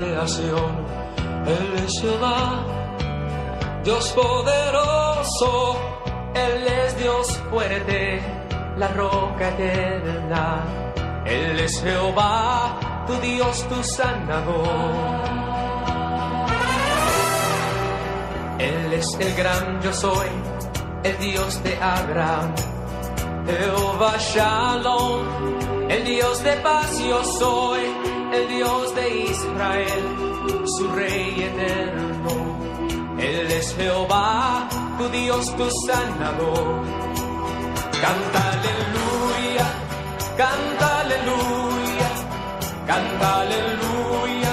[0.00, 0.14] Él
[1.84, 2.64] es Jehová,
[3.82, 5.76] Dios poderoso,
[6.34, 8.22] Él es Dios fuerte,
[8.76, 10.62] la roca eterna.
[11.26, 14.68] Él es Jehová, tu Dios, tu sanador.
[18.60, 20.28] Él es el gran yo soy,
[21.02, 22.54] el Dios de Abraham.
[23.48, 27.80] Jehová Shalom, el Dios de paz yo soy,
[28.38, 30.04] el Dios de Israel,
[30.76, 32.30] su Rey eterno.
[33.18, 36.84] Él es Jehová, tu Dios, tu sanador.
[38.04, 39.66] Canta aleluya,
[40.42, 42.10] canta aleluya,
[42.86, 44.52] canta aleluya,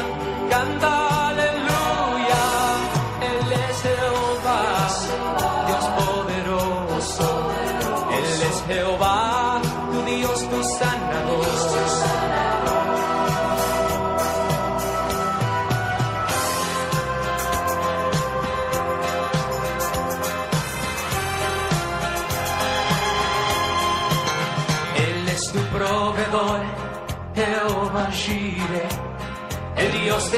[0.50, 2.44] canta aleluya.
[3.30, 4.64] Él es Jehová,
[5.68, 7.28] Dios poderoso.
[8.18, 9.25] Él es Jehová,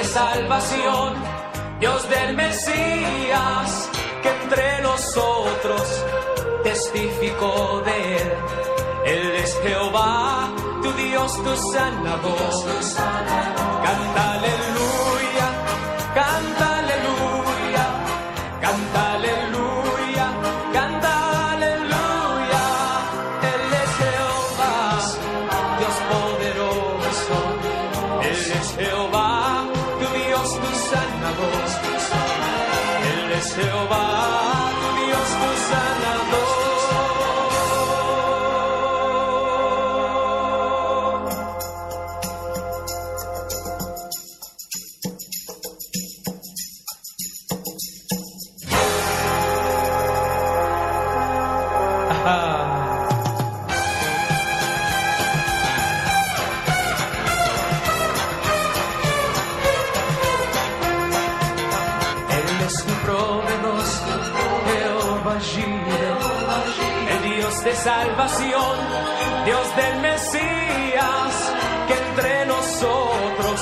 [0.08, 1.14] salvación,
[1.80, 3.90] Dios del Mesías,
[4.24, 6.06] que entre nosotros
[6.64, 8.34] testificó de él.
[9.06, 10.50] Él es Jehová,
[10.82, 12.38] tu Dios, tu sanador.
[13.84, 14.37] Canta
[67.88, 68.76] salvación,
[69.46, 71.34] Dios del Mesías,
[71.88, 73.58] que entre nosotros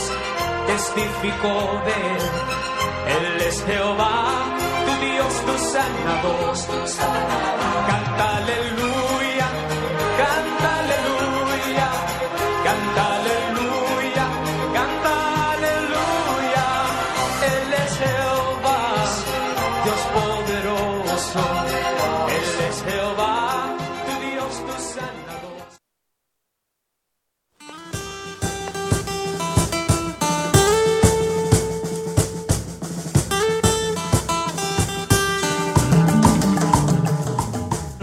[0.66, 1.56] testificó
[1.88, 2.26] de él.
[3.16, 4.18] Él es Jehová,
[4.86, 6.54] tu Dios, tu sanador.
[7.90, 9.05] Canta aleluya,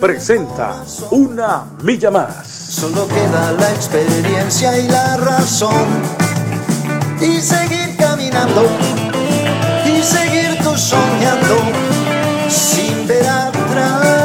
[0.00, 2.46] presenta Una Milla Más.
[2.46, 5.88] Solo queda la experiencia y la razón.
[7.20, 8.62] Y seguir caminando.
[9.84, 11.56] Y seguir tú soñando.
[12.48, 14.18] Sin ver atrás.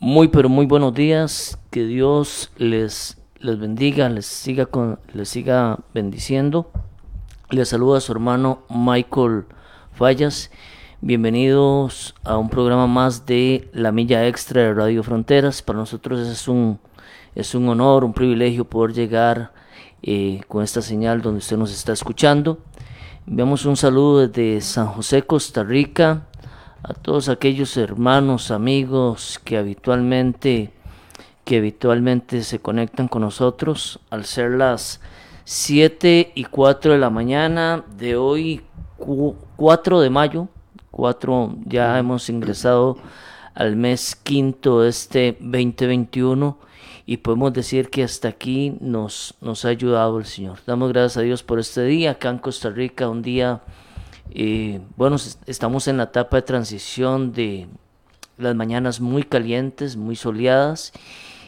[0.00, 5.78] Muy pero muy buenos días, que Dios les, les bendiga, les siga, con, les siga
[5.94, 6.70] bendiciendo.
[7.50, 9.46] Les saluda su hermano Michael
[9.94, 10.50] Fallas.
[11.00, 15.62] Bienvenidos a un programa más de La Milla Extra de Radio Fronteras.
[15.62, 16.80] Para nosotros es un,
[17.36, 19.52] es un honor, un privilegio poder llegar
[20.02, 22.58] eh, con esta señal donde usted nos está escuchando.
[23.28, 26.26] Enviamos un saludo desde San José, Costa Rica,
[26.82, 30.72] a todos aquellos hermanos, amigos que habitualmente,
[31.44, 35.00] que habitualmente se conectan con nosotros al ser las
[35.44, 38.62] 7 y 4 de la mañana de hoy,
[38.96, 40.48] cu- 4 de mayo.
[40.98, 42.96] 4, ya hemos ingresado
[43.54, 46.58] al mes quinto de este 2021
[47.06, 50.58] y podemos decir que hasta aquí nos, nos ha ayudado el Señor.
[50.66, 53.60] Damos gracias a Dios por este día acá en Costa Rica, un día,
[54.32, 57.68] eh, bueno, estamos en la etapa de transición de
[58.36, 60.92] las mañanas muy calientes, muy soleadas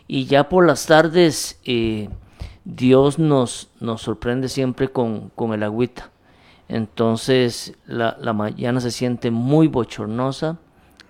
[0.06, 2.08] y ya por las tardes eh,
[2.64, 6.12] Dios nos, nos sorprende siempre con, con el agüita.
[6.70, 10.58] Entonces la, mañana se siente muy bochornosa.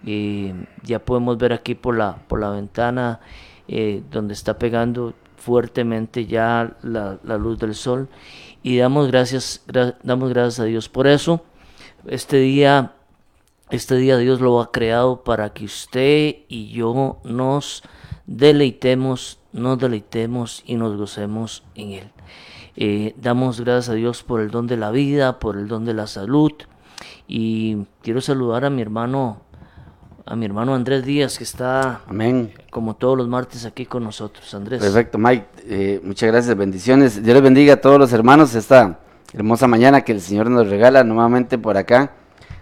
[0.02, 0.52] y
[0.82, 3.20] ya podemos ver aquí por la, por la ventana
[3.68, 8.08] eh, donde está pegando fuertemente ya la, la, luz del sol.
[8.62, 9.62] Y damos gracias,
[10.02, 11.44] damos gracias a Dios por eso.
[12.06, 12.94] Este día,
[13.70, 17.82] este día Dios lo ha creado para que usted y yo nos
[18.26, 22.10] deleitemos, nos deleitemos y nos gocemos en Él.
[22.76, 25.94] Eh, damos gracias a Dios por el don de la vida, por el don de
[25.94, 26.52] la salud.
[27.26, 29.42] Y quiero saludar a mi hermano,
[30.26, 32.52] a mi hermano Andrés Díaz, que está, Amén.
[32.70, 34.52] como todos los martes, aquí con nosotros.
[34.54, 34.80] Andrés.
[34.80, 35.46] Perfecto, Mike.
[35.64, 37.22] Eh, muchas gracias, bendiciones.
[37.22, 38.98] Dios les bendiga a todos los hermanos esta
[39.32, 42.12] hermosa mañana que el Señor nos regala nuevamente por acá,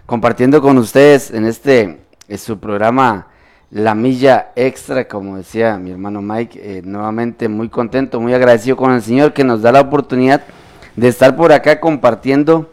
[0.05, 3.28] compartiendo con ustedes en este en su programa
[3.71, 8.91] la milla extra, como decía mi hermano Mike, eh, nuevamente muy contento, muy agradecido con
[8.91, 10.43] el Señor que nos da la oportunidad
[10.95, 12.71] de estar por acá compartiendo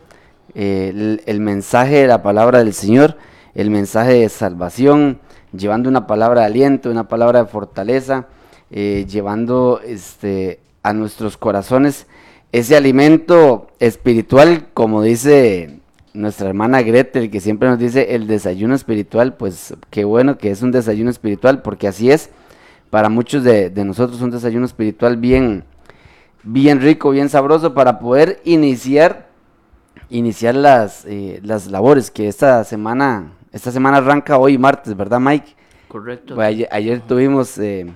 [0.54, 3.18] eh, el, mensaje de la palabra del Señor,
[3.54, 5.18] el mensaje de salvación,
[5.52, 8.26] llevando una palabra de aliento, una palabra de fortaleza,
[8.70, 12.06] eh, llevando este, a nuestros corazones
[12.52, 15.80] ese alimento espiritual, como dice
[16.16, 20.62] nuestra hermana Gretel, que siempre nos dice el desayuno espiritual, pues qué bueno que es
[20.62, 22.30] un desayuno espiritual, porque así es
[22.90, 25.64] para muchos de, de nosotros un desayuno espiritual bien,
[26.42, 29.28] bien rico, bien sabroso, para poder iniciar,
[30.10, 35.54] iniciar las, eh, las labores que esta semana, esta semana arranca hoy martes, ¿verdad Mike?
[35.88, 36.34] Correcto.
[36.34, 37.58] Pues ayer, ayer, tuvimos...
[37.58, 37.86] Eh,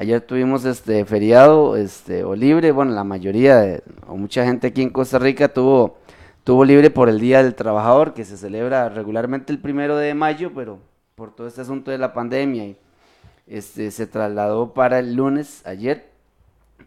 [0.00, 4.80] Ayer tuvimos este feriado este, o libre, bueno, la mayoría de, o mucha gente aquí
[4.80, 5.96] en Costa Rica tuvo
[6.48, 10.50] Estuvo libre por el Día del Trabajador, que se celebra regularmente el primero de mayo,
[10.54, 10.78] pero
[11.14, 12.78] por todo este asunto de la pandemia, y,
[13.46, 16.08] este, se trasladó para el lunes, ayer,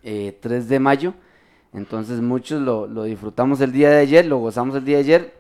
[0.01, 1.13] eh, 3 de mayo.
[1.73, 5.33] Entonces muchos lo, lo, disfrutamos el día de ayer, lo gozamos el día de ayer,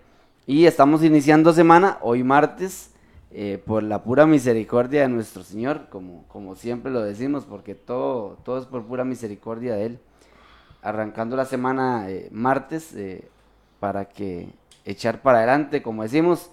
[0.45, 2.91] y estamos iniciando semana, hoy martes,
[3.31, 8.37] eh, por la pura misericordia de nuestro Señor, como, como siempre lo decimos, porque todo,
[8.45, 9.99] todo es por pura misericordia de Él.
[10.83, 13.27] Arrancando la semana eh, martes, eh,
[13.81, 14.47] para que
[14.85, 16.51] echar para adelante, como decimos,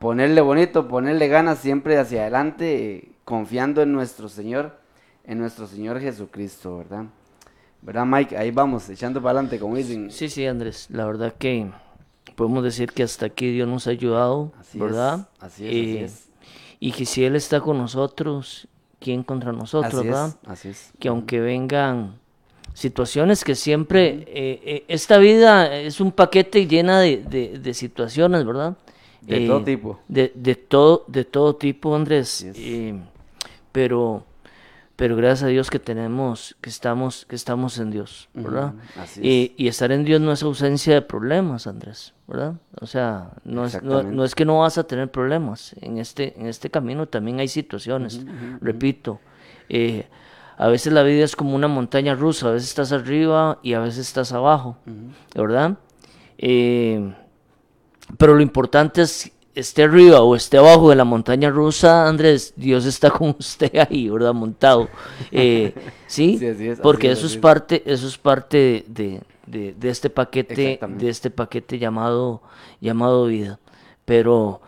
[0.00, 4.76] ponerle bonito, ponerle ganas siempre hacia adelante, eh, confiando en nuestro Señor,
[5.24, 7.04] en nuestro Señor Jesucristo, ¿verdad?
[7.82, 8.36] ¿Verdad, Mike?
[8.36, 10.10] Ahí vamos, echando para adelante, como dicen.
[10.10, 11.70] Sí, sí, Andrés, la verdad que
[12.34, 15.28] podemos decir que hasta aquí Dios nos ha ayudado, así ¿verdad?
[15.36, 16.28] Es, así es, eh, así es.
[16.80, 18.66] Y que si Él está con nosotros,
[18.98, 20.36] ¿quién contra nosotros, así verdad?
[20.42, 20.92] Es, así es.
[20.98, 22.18] Que aunque vengan
[22.76, 28.44] situaciones que siempre, eh, eh, esta vida es un paquete llena de, de, de situaciones,
[28.44, 28.76] ¿verdad?
[29.22, 30.00] De eh, todo tipo.
[30.08, 32.40] De, de, todo, de todo tipo, Andrés.
[32.54, 32.94] Yes.
[33.72, 34.24] pero,
[34.94, 38.74] pero gracias a Dios que tenemos, que estamos, que estamos en Dios, ¿verdad?
[38.74, 39.00] -huh.
[39.00, 42.56] Así y, y, estar en Dios no es ausencia de problemas, Andrés, ¿verdad?
[42.78, 45.74] O sea, no es, no, no, es que no vas a tener problemas.
[45.80, 48.20] En este, en este camino también hay situaciones,
[48.60, 49.18] repito.
[50.56, 53.80] A veces la vida es como una montaña rusa, a veces estás arriba y a
[53.80, 55.42] veces estás abajo, uh -huh.
[55.42, 55.78] ¿verdad?
[56.38, 57.12] Eh,
[58.18, 62.84] pero lo importante es esté arriba o esté abajo de la montaña rusa, Andrés, Dios
[62.84, 64.34] está con usted ahí, ¿verdad?
[64.34, 64.88] Montado.
[65.32, 65.74] Eh,
[66.06, 66.36] ¿sí?
[66.38, 69.88] sí así es, Porque así eso, es, es parte, eso es parte de, de, de
[69.88, 72.42] este paquete, de este paquete llamado,
[72.80, 73.58] llamado vida.
[74.04, 74.60] Pero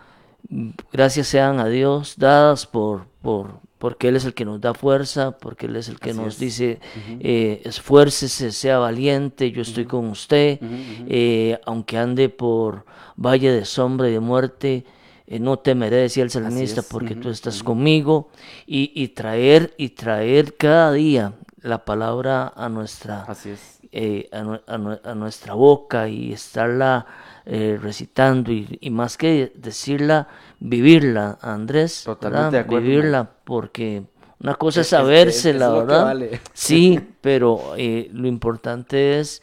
[0.91, 5.39] gracias sean a Dios dadas por, por, porque Él es el que nos da fuerza,
[5.39, 6.41] porque Él es el que Así nos es.
[6.41, 7.19] dice, Uh -huh.
[7.21, 11.07] eh, esfuércese, sea valiente, yo estoy con usted, Uh -huh.
[11.09, 12.85] eh, aunque ande por
[13.17, 14.85] valle de sombra y de muerte,
[15.27, 18.29] eh, no temeré, decía el salmista, porque tú estás conmigo,
[18.67, 23.79] y, y, traer, y traer cada día la palabra a nuestra, Así es.
[23.93, 27.05] eh, a, a, a, nuestra boca y estarla
[27.45, 30.29] eh, recitando y, y, más que decirla,
[30.61, 33.33] vivirla, Andrés, Totalmente de acuerdo, vivirla, man.
[33.45, 34.03] porque
[34.41, 36.05] una cosa es, es saberse, la verdad.
[36.05, 36.41] Vale.
[36.53, 39.43] Sí, pero eh, lo importante es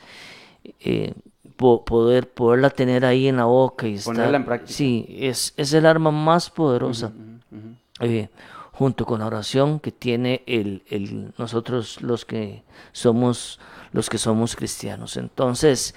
[0.80, 1.14] eh,
[1.56, 4.74] po poder poderla tener ahí en la boca y ponerla estar, en práctica.
[4.74, 7.08] Sí, es, es el arma más poderosa.
[7.08, 8.30] Uh -huh, uh -huh.
[8.72, 13.60] junto con la oración que tiene el, el, nosotros los que somos
[13.94, 15.16] los que somos cristianos.
[15.16, 15.96] Entonces,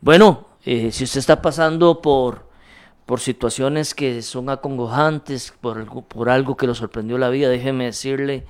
[0.00, 2.49] bueno, eh, si usted está pasando por
[3.10, 7.86] por situaciones que son acongojantes, por algo, por algo que lo sorprendió la vida, déjeme
[7.86, 8.44] decirle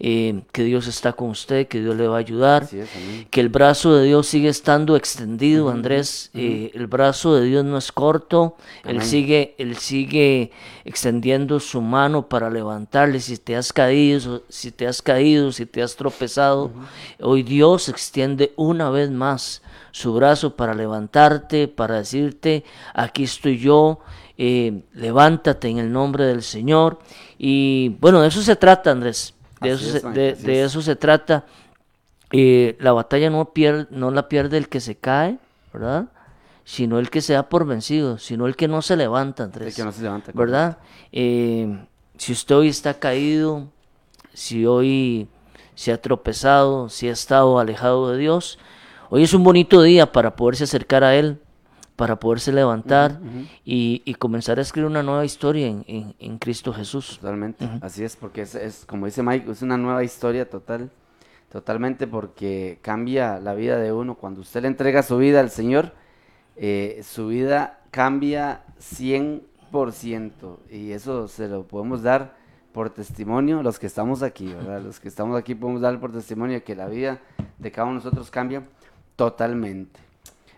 [0.00, 2.90] eh, que Dios está con usted, que Dios le va a ayudar, es,
[3.30, 6.30] que el brazo de Dios sigue estando extendido, Andrés.
[6.34, 8.54] eh, el brazo de Dios no es corto,
[8.84, 10.50] él sigue, él sigue
[10.84, 13.18] extendiendo su mano para levantarle.
[13.18, 16.70] Si te has caído, si te has caído, si te has tropezado,
[17.18, 19.62] hoy Dios extiende una vez más
[19.92, 24.00] su brazo para levantarte, para decirte, aquí estoy yo,
[24.36, 26.98] eh, levántate en el nombre del Señor.
[27.38, 29.34] Y bueno, de eso se trata, Andrés.
[29.60, 30.66] De, eso, es, se, Mike, de, así de es.
[30.72, 31.44] eso se trata.
[32.32, 35.38] Eh, la batalla no, pier- no la pierde el que se cae,
[35.72, 36.06] ¿verdad?
[36.64, 39.68] Sino el que se da por vencido, sino el que no se levanta, Andrés.
[39.68, 40.78] El que no se levanta, ¿Verdad?
[41.12, 41.84] Eh,
[42.16, 43.68] si usted hoy está caído,
[44.32, 45.28] si hoy
[45.74, 48.58] se ha tropezado, si ha estado alejado de Dios,
[49.12, 51.38] hoy es un bonito día para poderse acercar a Él,
[51.96, 53.20] para poderse levantar
[53.64, 57.18] y, y comenzar a escribir una nueva historia en, en- en Cristo Jesús.
[57.20, 60.90] Totalmente, así es, porque es, es, como dice Mike, es una nueva historia total,
[61.50, 64.14] totalmente porque cambia la vida de uno.
[64.14, 65.92] Cuando usted le entrega su vida al Señor,
[66.56, 72.34] eh, su vida cambia 100% y eso se lo podemos dar
[72.72, 74.80] por testimonio los que estamos aquí, ¿verdad?
[74.80, 77.18] Los que estamos aquí podemos dar por testimonio de que la vida
[77.58, 78.62] de cada uno de nosotros cambia
[79.30, 80.00] totalmente.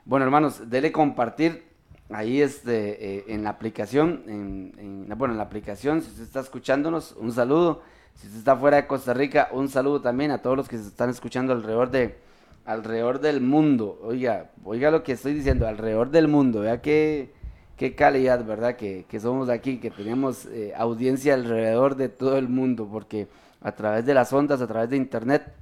[0.06, 1.64] Bueno, hermanos, dele compartir
[2.08, 6.40] ahí este, eh, en la aplicación, en, en- bueno, en la aplicación, si usted está
[6.40, 7.82] escuchándonos, un saludo.
[8.14, 10.86] Si usted está fuera de Costa Rica, un saludo también a todos los que se
[10.88, 12.16] están escuchando alrededor de
[12.64, 13.98] alrededor del mundo.
[14.02, 16.60] Oiga, oiga lo que estoy diciendo, alrededor del mundo.
[16.60, 17.32] Vea qué,
[17.76, 18.76] qué calidad, ¿verdad?
[18.76, 23.28] Que, que somos aquí, que tenemos eh, audiencia alrededor de todo el mundo, porque
[23.60, 25.52] a través de las ondas, a través de internet,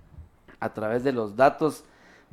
[0.60, 1.84] a través de los datos,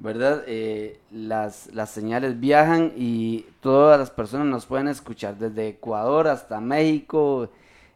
[0.01, 0.43] ¿verdad?
[0.47, 6.61] Eh, las, las señales viajan y todas las personas nos pueden escuchar, desde Ecuador hasta
[6.61, 7.49] México,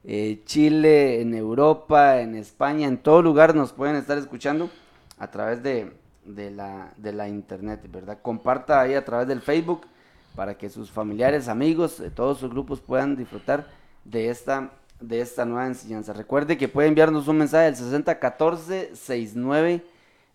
[0.03, 4.69] eh, Chile, en Europa, en España, en todo lugar nos pueden estar escuchando
[5.17, 5.93] a través de,
[6.25, 8.19] de la, de la internet, ¿verdad?
[8.21, 9.87] Comparta ahí a través del Facebook
[10.35, 13.67] para que sus familiares, amigos, eh, todos sus grupos puedan disfrutar
[14.03, 16.11] de esta, de esta nueva enseñanza.
[16.11, 19.92] Recuerde que puede enviarnos un mensaje al 6014 69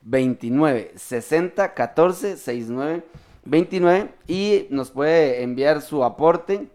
[0.08, 3.04] 29 60 14 69
[3.44, 6.68] 29 y nos puede enviar su aporte,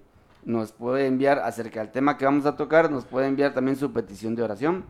[0.44, 3.92] nos puede enviar acerca del tema que vamos a tocar, nos puede enviar también su
[3.92, 4.86] petición de oración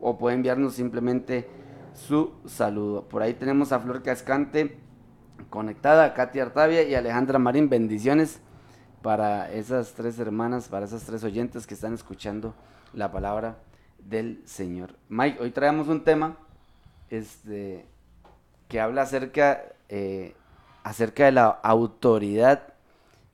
[0.00, 1.48] o puede enviarnos simplemente
[1.94, 3.08] su saludo.
[3.08, 4.78] Por ahí tenemos a Flor Cascante
[5.50, 7.68] conectada, a Katy Artavia y Alejandra Marín.
[7.68, 8.40] Bendiciones
[9.02, 12.54] para esas tres hermanas, para esas tres oyentes que están escuchando
[12.92, 13.58] la palabra
[13.98, 14.96] del Señor.
[15.08, 16.36] Mike, hoy traemos un tema
[17.10, 17.86] este,
[18.68, 20.34] que habla acerca, eh,
[20.82, 22.74] acerca de la autoridad,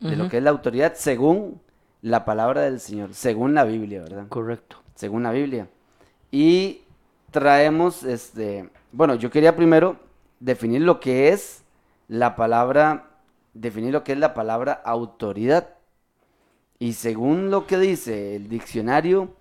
[0.01, 1.61] de lo que es la autoridad según
[2.01, 4.27] la palabra del Señor, según la Biblia, ¿verdad?
[4.29, 4.79] Correcto.
[4.97, 5.69] según la Biblia.
[6.33, 6.83] Y
[7.31, 9.97] traemos, este, bueno, yo quería primero
[10.41, 11.63] definir lo que es
[12.09, 13.11] la palabra,
[13.55, 15.71] definir lo que es la palabra autoridad.
[16.79, 19.37] Y según lo que dice el diccionario,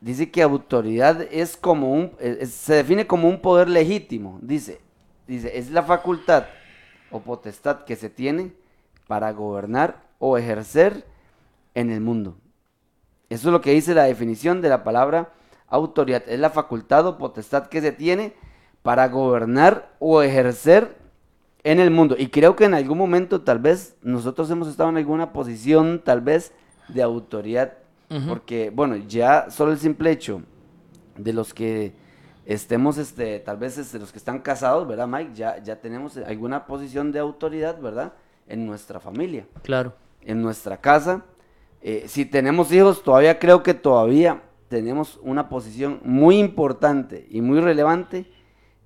[0.00, 4.80] dice que autoridad es como un, es- se define como un poder legítimo, dice,
[5.26, 6.44] dice, es la facultad
[7.10, 8.52] o potestad que se tiene
[9.06, 11.04] para gobernar o ejercer
[11.74, 12.36] en el mundo.
[13.28, 15.32] Eso es lo que dice la definición de la palabra
[15.68, 16.22] autoridad.
[16.28, 18.34] Es la facultad o potestad que se tiene
[18.82, 20.96] para gobernar o ejercer
[21.64, 22.14] en el mundo.
[22.18, 26.20] Y creo que en algún momento tal vez nosotros hemos estado en alguna posición tal
[26.20, 26.52] vez
[26.88, 27.72] de autoridad.
[28.28, 30.42] Porque, bueno, ya solo el simple hecho
[31.16, 31.92] de los que
[32.44, 35.32] estemos, este, tal vez este, los que están casados, ¿verdad, Mike?
[35.34, 38.12] Ya, ya tenemos alguna posición de autoridad, ¿verdad?
[38.46, 39.94] En nuestra familia Claro.
[40.22, 41.24] en nuestra casa.
[41.82, 47.60] Eh, si tenemos hijos, todavía creo que todavía tenemos una posición muy importante y muy
[47.60, 48.26] relevante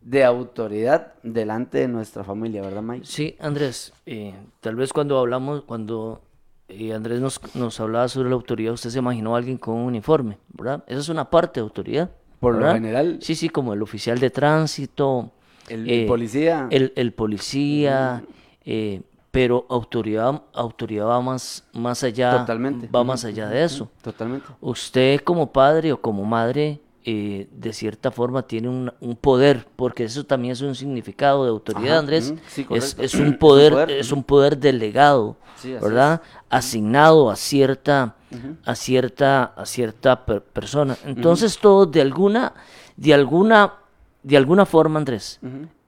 [0.03, 3.05] de autoridad delante de nuestra familia, ¿verdad, Mike?
[3.07, 6.23] Sí, Andrés, eh, tal vez cuando hablamos, cuando
[6.71, 9.87] eh, Andrés nos, nos hablaba sobre la autoridad, usted se imaginó a alguien con un
[9.87, 10.85] uniforme, ¿verdad?
[10.87, 12.11] Esa es una parte de autoridad.
[12.41, 13.19] Por lo general.
[13.21, 15.31] Sí, sí, como el oficial de tránsito.
[15.69, 16.69] El, eh, el policía.
[16.71, 18.25] El, el policía,
[18.65, 22.39] eh, pero autoridad, autoridad va más, más allá.
[22.39, 22.89] Totalmente.
[22.89, 23.91] Va más allá de eso.
[24.03, 24.47] Totalmente.
[24.61, 30.05] Usted como padre o como madre, eh, de cierta forma, tiene un, un poder, porque
[30.05, 32.35] eso también es un significado de autoridad, Ajá, Andrés.
[32.49, 36.23] sí, es, es un poder, poder, es un poder delegado, Sí, ¿verdad?
[36.49, 38.17] Asignado a cierta,
[38.65, 40.97] a cierta, a cierta per- persona.
[41.05, 42.55] Entonces todos de alguna,
[42.97, 43.75] de alguna,
[44.23, 45.39] de alguna forma, Andrés,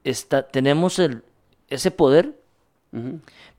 [0.04, 1.23] está, tenemos el,
[1.69, 2.38] ese poder,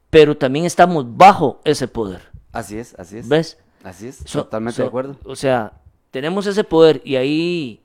[0.09, 2.21] pero también estamos bajo ese poder.
[2.51, 3.27] Así es, así es.
[3.27, 3.57] ¿Ves?
[3.83, 5.17] Así es, So- totalmente so- de acuerdo.
[5.25, 5.73] O sea,
[6.13, 7.79] tenemos ese poder y ahí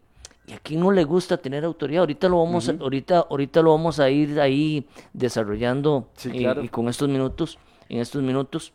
[0.47, 2.01] y a quién no le gusta tener autoridad.
[2.01, 6.63] Ahorita lo vamos, a, ahorita, ahorita lo vamos a ir ahí desarrollando Sí, y- claro.
[6.63, 7.59] y, con estos minutos,
[7.89, 8.73] en estos minutos.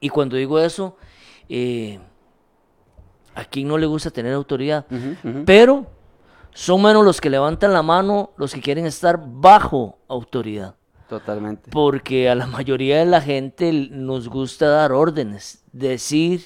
[0.00, 0.96] Y cuando digo eso,
[1.48, 1.98] eh,
[3.34, 4.86] a quién no le gusta tener autoridad.
[5.46, 5.86] Pero
[6.52, 10.74] son menos los que levantan la mano, los que quieren estar bajo autoridad.
[11.08, 11.70] Totalmente.
[11.70, 16.42] Porque a la mayoría de la gente nos gusta dar órdenes, decir,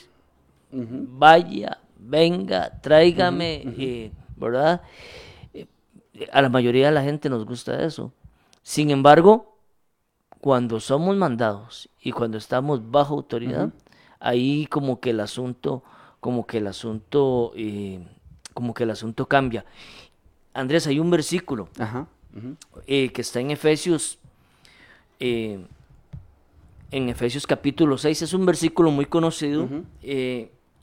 [0.71, 4.83] vaya, venga, tráigame, eh, ¿verdad?
[5.55, 5.67] Eh,
[6.33, 8.13] a la mayoría de la gente nos gusta eso.
[8.63, 9.57] Sin embargo,
[10.41, 13.71] cuando somos mandados y cuando estamos bajo autoridad,
[14.21, 15.83] ahí como que el asunto,
[16.21, 18.01] como que el asunto, eh,
[18.55, 19.65] como que el asunto cambia.
[20.55, 22.07] Andrés, hay un versículo Ajá.
[22.87, 24.19] eh, que está en Efesios,
[25.21, 25.65] eh,
[26.91, 29.69] en Efesios capítulo 6, es un versículo muy conocido,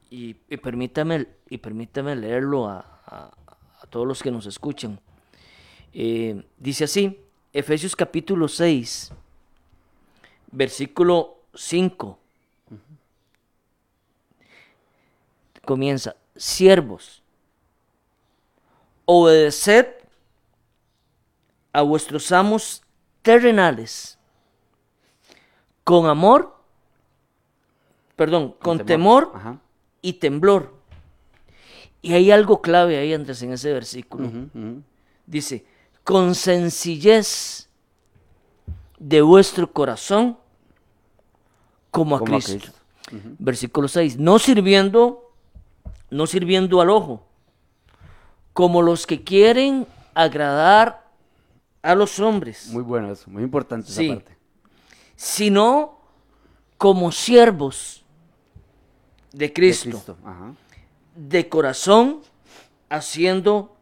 [0.10, 3.32] y, y permítame, y permítame leerlo a, a-
[3.82, 5.00] a todos los que nos escuchan.
[5.94, 7.20] Eh, dice así,
[7.54, 9.12] Efesios capítulo 6,
[10.52, 12.20] versículo 5.
[15.64, 17.24] Comienza, siervos,
[19.06, 19.88] obedeced
[21.74, 22.84] a vuestros amos
[23.22, 24.18] terrenales
[25.84, 26.56] con amor,
[28.16, 29.60] perdón, con, temor, Ajá.
[30.06, 30.74] Y temblor.
[32.02, 34.30] Y hay algo clave ahí, Andrés, en ese versículo.
[35.26, 35.66] Dice,
[36.04, 37.68] con sencillez
[39.00, 40.38] de vuestro corazón
[41.90, 42.72] como a Como a Cristo.
[43.40, 45.32] Versículo 6, no sirviendo,
[46.12, 47.26] no sirviendo al ojo,
[48.54, 51.06] como los que quieren agradar
[51.82, 54.06] a los hombres, Muy bueno eso, muy importante Sí.
[54.06, 54.38] esa parte.
[55.16, 56.00] sino
[56.78, 58.04] como siervos
[59.36, 60.18] de De Cristo.
[60.24, 60.54] Ajá.
[61.16, 62.22] de corazón,
[62.90, 63.76] haciendo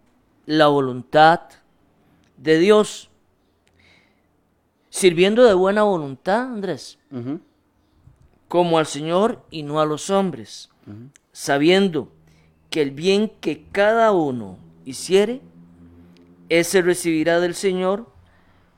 [0.46, 1.42] la voluntad
[2.38, 3.10] de Dios.
[4.90, 7.00] Sirviendo de buena voluntad, Andrés,
[8.48, 10.70] como al Señor y no a los hombres,
[11.32, 12.12] sabiendo
[12.70, 15.42] que el bien que cada uno hiciere,
[16.50, 18.08] ese recibirá del Señor,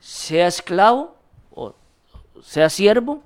[0.00, 1.16] sea esclavo,
[1.50, 1.74] o
[2.40, 3.22] sea siervo,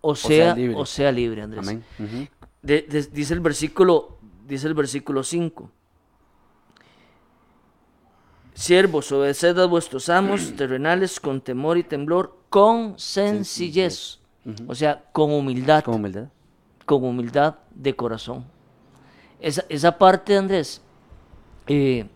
[0.00, 0.76] o sea, sea libre.
[0.76, 1.66] o sea libre, Andrés.
[1.66, 2.28] Amén.
[2.64, 4.16] De- de- dice el versículo,
[4.48, 5.70] dice el versículo 5.
[8.54, 14.20] Siervos, obedeced a vuestros amos terrenales con temor y temblor, con sencillez.
[14.66, 16.28] O sea, con humildad, Con humildad.
[16.84, 18.44] con humildad de corazón.
[19.40, 20.82] Esa, esa parte, Andrés,
[21.66, 22.06] eh,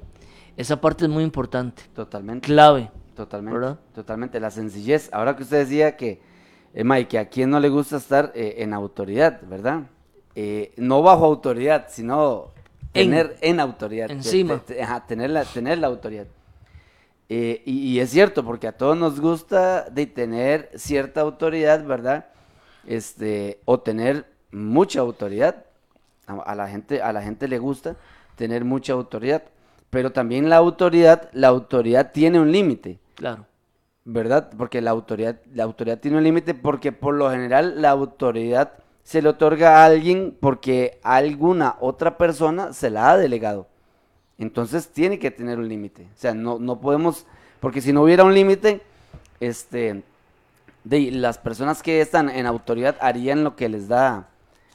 [0.56, 2.46] esa parte es muy importante, Totalmente.
[2.46, 2.90] clave.
[3.16, 3.58] Totalmente.
[3.58, 3.78] ¿Verdad?
[3.94, 4.38] Totalmente.
[4.40, 5.08] La sencillez.
[5.12, 6.20] Ahora que usted decía que,
[6.74, 9.82] eh, Mike, a quién no le gusta estar eh, en autoridad, ¿verdad?
[10.34, 12.52] Eh, no bajo autoridad, sino
[12.94, 13.10] En.
[13.10, 14.10] tener en, autoridad.
[14.10, 14.58] Encima.
[14.58, 16.26] te- te- ajá, tener, la, tener la autoridad.
[17.28, 22.26] Eh, y, y es cierto, porque a todos nos gusta de tener cierta autoridad, ¿verdad?
[22.86, 25.64] Este, o tener mucha autoridad.
[26.26, 27.96] A, a la gente, a la gente le gusta
[28.36, 29.42] tener mucha autoridad.
[29.90, 32.98] Pero también la autoridad, la autoridad tiene un límite.
[33.14, 33.46] Claro,
[34.04, 34.50] ¿verdad?
[34.56, 38.72] Porque la autoridad, la autoridad tiene un límite porque por lo general la autoridad
[39.08, 43.66] se le otorga a alguien porque alguna otra persona se la ha delegado.
[44.36, 46.02] Entonces tiene que tener un límite.
[46.02, 47.24] O sea, no, no podemos,
[47.58, 48.82] porque si no hubiera un límite,
[49.40, 50.02] este,
[50.84, 54.28] de, las personas que están en autoridad harían lo que les da,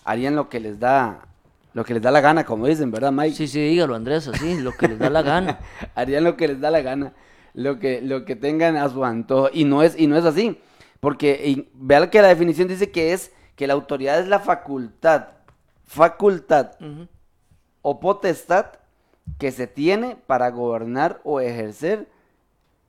[0.03, 1.27] harían lo que les da,
[1.75, 3.35] lo que les da la gana, como dicen, ¿verdad, Mike?
[3.35, 5.59] sí, sí, dígalo, Andrés, así, lo que les da la gana.
[5.93, 7.13] harían lo que les da la gana,
[7.53, 9.51] lo que, lo que tengan a su antojo.
[9.53, 10.59] Y no es, y no es así.
[10.99, 15.25] Porque y, vea que la definición dice que es que la autoridad es la facultad,
[15.85, 16.71] facultad
[17.81, 18.65] o potestad
[19.37, 22.07] que se tiene para gobernar o ejercer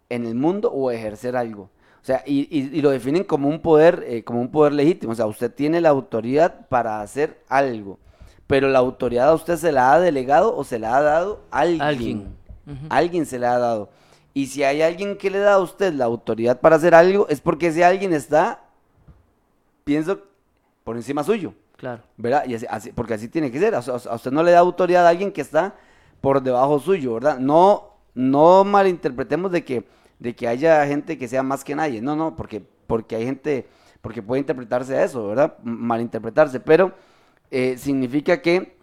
[0.08, 1.70] en el mundo o ejercer algo.
[2.02, 5.12] O sea, y, y- y lo definen como un poder, eh, como un poder legítimo.
[5.12, 7.98] O sea, usted tiene la autoridad para hacer algo.
[8.46, 11.80] Pero la autoridad a usted se la ha delegado o se la ha dado alguien.
[11.82, 12.36] Alguien.
[12.90, 13.88] Alguien se la ha dado.
[14.34, 17.40] Y si hay alguien que le da a usted la autoridad para hacer algo, es
[17.40, 18.60] porque ese alguien está,
[19.84, 20.20] pienso,
[20.84, 21.54] por encima suyo.
[21.76, 22.02] Claro.
[22.16, 22.44] ¿verdad?
[22.46, 23.74] Y así, así- porque así tiene que ser.
[23.74, 25.74] O sea, a usted no le da autoridad a alguien que está
[26.20, 27.38] por debajo suyo, ¿verdad?
[27.38, 29.84] No, no malinterpretemos de que,
[30.18, 32.00] de que haya gente que sea más que nadie.
[32.00, 33.66] No, no, porque, porque hay gente,
[34.00, 35.58] porque puede interpretarse a eso, ¿verdad?
[35.62, 36.60] Malinterpretarse.
[36.60, 36.92] Pero
[37.50, 38.76] eh, significa que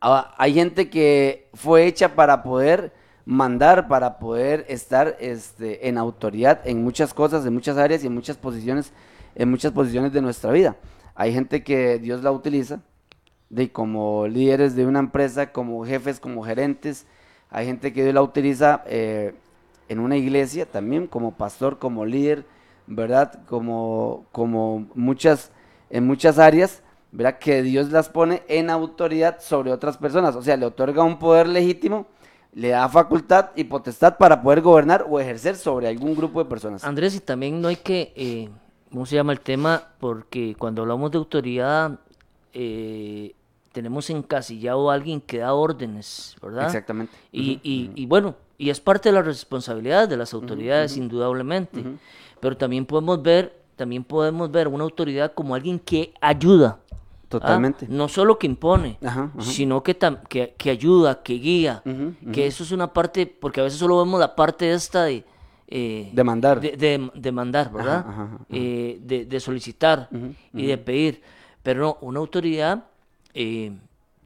[0.00, 2.92] ah, hay gente que fue hecha para poder
[3.26, 8.14] mandar, para poder estar este, en autoridad en muchas cosas, en muchas áreas y en
[8.14, 8.92] muchas posiciones,
[9.34, 10.76] en muchas posiciones de nuestra vida.
[11.14, 12.80] Hay gente que Dios la utiliza
[13.50, 17.06] de como líderes de una empresa, como jefes, como gerentes.
[17.50, 19.34] Hay gente que Dios la utiliza eh,
[19.88, 22.44] en una iglesia también, como pastor, como líder,
[22.86, 23.44] ¿verdad?
[23.46, 25.52] Como, como muchas,
[25.90, 27.38] en muchas áreas, ¿verdad?
[27.38, 30.34] Que Dios las pone en autoridad sobre otras personas.
[30.34, 32.06] O sea, le otorga un poder legítimo,
[32.52, 36.82] le da facultad y potestad para poder gobernar o ejercer sobre algún grupo de personas.
[36.82, 38.48] Andrés, y también no hay que, eh,
[38.94, 39.88] ¿cómo se llama el tema?
[39.98, 41.98] Porque cuando hablamos de autoridad,
[42.52, 43.34] eh,
[43.72, 46.66] tenemos encasillado a alguien que da órdenes, ¿verdad?
[46.66, 47.12] Exactamente.
[47.32, 51.84] Y, y, y bueno, y es parte de la responsabilidad de las autoridades, indudablemente.
[52.38, 56.78] Pero también podemos ver, también podemos ver una autoridad como alguien que ayuda.
[56.78, 56.94] ¿ah?
[57.28, 57.86] Totalmente.
[57.88, 59.42] No solo que impone, Ajá, ajá.
[59.42, 61.82] sino que, que, que ayuda, que guía.
[62.32, 65.24] Que eso es una parte, porque a veces solo vemos la parte esta de...
[65.68, 66.60] eh, De mandar.
[66.60, 67.98] De, de- de mandar, ¿verdad?
[67.98, 68.38] Ajá, ajá, ajá.
[68.50, 70.08] Eh, de, de solicitar
[70.52, 71.22] y de pedir.
[71.62, 72.84] Pero no, una autoridad
[73.32, 73.72] eh,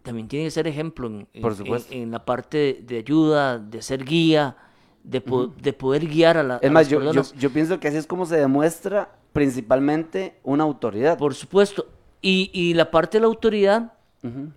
[0.02, 1.92] también tiene que ser ejemplo en, en- Por supuesto.
[1.94, 4.56] en- en la parte de, ayuda, de ser guía,
[5.04, 7.32] de, po- de poder guiar a, la, a Es más, yo, yo, personas.
[7.34, 11.16] yo pienso que así es como se demuestra principalmente una autoridad.
[11.18, 11.86] Por supuesto.
[12.20, 13.92] Y, y la parte de la autoridad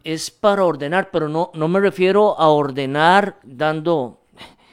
[0.04, 4.21] es para ordenar, pero no, no me refiero a ordenar dando,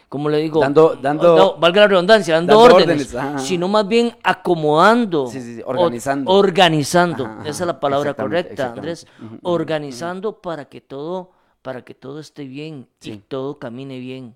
[0.09, 0.61] ¿cómo le digo?
[0.61, 5.27] Dando- dando- No, valga la redundancia, dando, dando órdenes, sino más bien acomodando.
[5.29, 6.31] Sí, sí, sí, o- organizando.
[6.31, 9.07] organizando, Ajá, ajá, esa es la palabra correcta, Andrés.
[9.43, 11.31] Organizando para que todo,
[11.63, 14.35] para que todo esté bien y todo camine bien.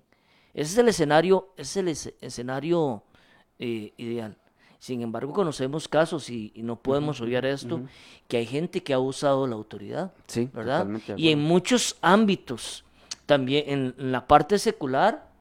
[0.53, 3.03] Ese es el escenario, ese es el es- escenario
[3.59, 4.37] eh, ideal.
[4.79, 7.81] Sin embargo, conocemos casos y, y no podemos obviar esto,
[8.27, 10.85] que hay gente que ha usado la autoridad, Sí, ¿verdad?
[11.15, 12.83] Y en muchos ámbitos,
[13.25, 15.31] también en, en la parte secular,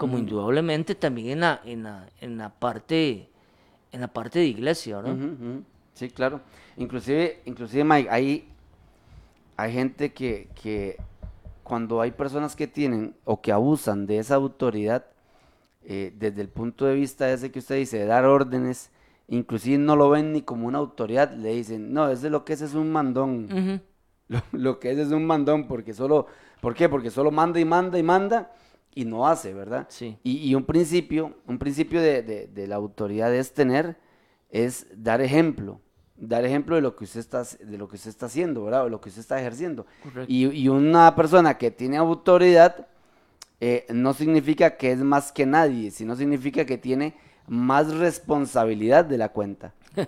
[0.00, 3.28] como indudablemente también en la, en la, en la parte,
[3.92, 5.62] en la parte de iglesia, ujú.
[5.92, 6.40] Sí, claro.
[6.78, 8.48] Inclusive, inclusive Mike, hay,
[9.58, 10.96] hay gente que, que
[11.62, 15.04] cuando hay personas que tienen o que abusan de esa autoridad,
[15.84, 18.90] eh, desde el punto de vista ese que usted dice, de dar órdenes,
[19.28, 22.62] inclusive no lo ven ni como una autoridad, le dicen, no, ese lo que es
[22.62, 23.82] es un mandón.
[24.52, 26.28] Lo que es es un mandón, porque solo,
[26.62, 26.88] ¿por qué?
[26.88, 28.52] Porque solo manda y manda y manda
[28.94, 29.86] y no hace, ¿verdad?
[29.88, 30.16] Sí.
[30.22, 33.96] Y, y un principio, un principio de, de- de la autoridad es tener,
[34.50, 35.80] es dar ejemplo,
[36.16, 38.84] dar ejemplo de lo que usted está, de lo que usted está haciendo, ¿verdad?
[38.84, 39.86] O lo que usted está ejerciendo.
[40.02, 40.26] Correcto.
[40.32, 42.88] Y, y una persona que tiene autoridad
[43.60, 47.14] eh, no significa que es más que nadie, sino significa que tiene
[47.46, 49.74] más responsabilidad de la cuenta.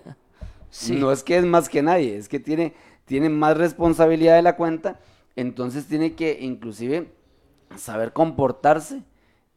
[0.75, 0.97] Sí.
[0.97, 2.73] No es que es más que nadie, es que tiene,
[3.05, 4.99] tiene más responsabilidad de la cuenta,
[5.37, 7.13] entonces tiene que inclusive
[7.77, 9.03] saber comportarse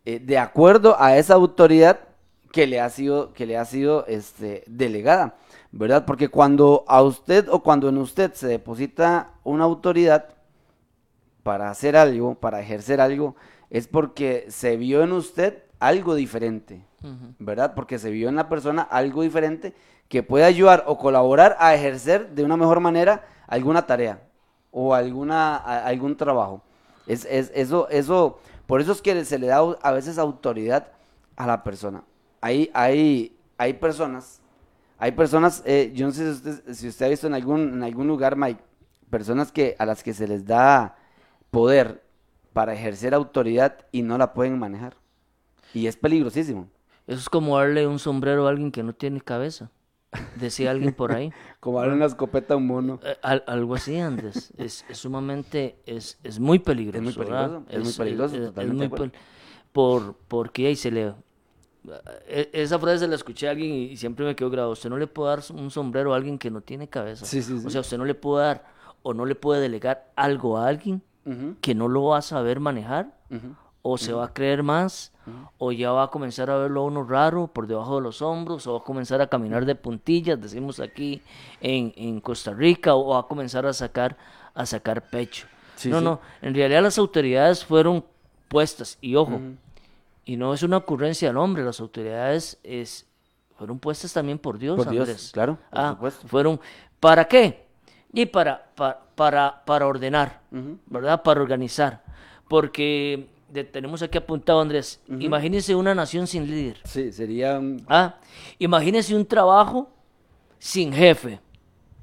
[0.06, 2.00] eh, de acuerdo a esa autoridad
[2.52, 5.36] que le ha sido, que le ha sido este, delegada,
[5.72, 6.06] ¿verdad?
[6.06, 10.30] Porque cuando a usted o cuando en usted se deposita una autoridad
[11.44, 13.36] para hacer algo, para ejercer algo,
[13.70, 16.82] es porque se vio en usted algo diferente,
[17.40, 17.74] ¿verdad?
[17.76, 19.74] Porque se vio en la persona algo diferente
[20.08, 24.22] que puede ayudar o colaborar a ejercer de una mejor manera alguna tarea
[24.72, 26.62] o alguna, a- algún trabajo.
[27.08, 30.92] Es, es- eso, eso, por eso es que se le da a veces autoridad
[31.36, 32.04] a la persona.
[32.42, 34.42] Hay, hay, hay personas,
[34.98, 37.84] hay personas, eh, yo no sé si usted, si usted ha visto en algún, en
[37.84, 38.62] algún lugar, Mike,
[39.10, 40.96] personas que, a las que se les da
[41.52, 42.04] poder
[42.54, 44.96] para ejercer autoridad y no la pueden manejar.
[45.74, 46.70] Y es peligrosísimo.
[47.08, 49.72] Eso es como darle un sombrero a alguien que no tiene cabeza,
[50.36, 51.32] decía alguien por ahí.
[51.60, 53.00] Como darle una escopeta a un mono.
[53.04, 54.54] Eh, al- algo así, Andrés.
[54.58, 56.98] Es, es sumamente, es, es muy peligroso.
[57.00, 59.06] Es muy peligroso, es muy peligroso, totalmente acuerdo.
[59.06, 59.12] pel-
[59.72, 61.14] por, porque ahí se le...
[62.28, 64.74] e- Esa frase se la escuché a alguien y siempre me quedó grabado.
[64.74, 67.26] Usted no le puede dar un sombrero a alguien que no tiene cabeza.
[67.26, 67.68] Sí, sí, sí.
[67.68, 68.66] O sea, usted no le puede dar
[69.04, 71.02] o no le puede delegar algo a alguien
[71.62, 73.56] que no lo va a saber manejar ujú.
[73.88, 75.12] O se va a creer más,
[75.60, 78.66] o ya va a comenzar a verlo a uno raro por debajo de los hombros,
[78.66, 81.22] o va a comenzar a caminar de puntillas, decimos aquí
[81.62, 84.18] en, en Costa Rica, o va a comenzar a sacar,
[84.56, 85.46] a sacar pecho.
[85.76, 86.04] Sí, no, sí.
[86.06, 88.04] no, en realidad las autoridades fueron
[88.48, 89.40] puestas, y ojo,
[90.26, 93.06] y no es una ocurrencia del hombre, las autoridades es,
[93.56, 95.30] fueron puestas también por Dios, Por Dios, Andrés.
[95.32, 96.28] claro, por Ah, supuesto.
[96.28, 96.60] fueron,
[97.00, 97.66] ¿para qué?
[98.12, 100.42] Y para, para, para, para ordenar,
[100.88, 101.22] ¿verdad?
[101.22, 102.04] Para organizar.
[102.48, 106.78] Porque de- tenemos aquí apuntado, Andrés, imagínese una nación sin líder.
[106.84, 108.16] Sí, sería un- ¿ah?
[108.60, 109.90] Imagínese un trabajo
[110.60, 111.40] sin jefe.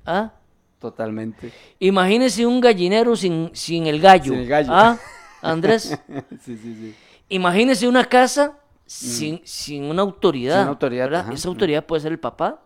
[0.07, 0.33] ¿ah?
[0.81, 1.53] totalmente.
[1.79, 4.33] Imagínese un gallinero sin, sin el gallo.
[4.33, 4.71] Sin el gallo.
[4.73, 4.99] ¿ah?
[5.41, 5.97] Andrés,
[6.45, 6.95] sí, sí, sí.
[7.29, 10.55] imagínese una casa sin, sin una autoridad.
[10.57, 12.63] Sin una autoridad, Esa autoridad puede ser el papá,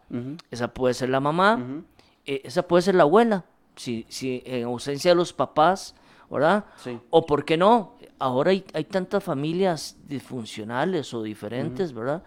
[0.50, 1.84] esa puede ser la mamá,
[2.24, 3.44] eh, esa puede ser la abuela,
[3.76, 5.94] si, si en ausencia de los papás,
[6.30, 6.64] ¿verdad?
[6.76, 6.98] Sí.
[7.10, 12.22] O por qué no, ahora hay, hay tantas familias disfuncionales o diferentes, ¿verdad?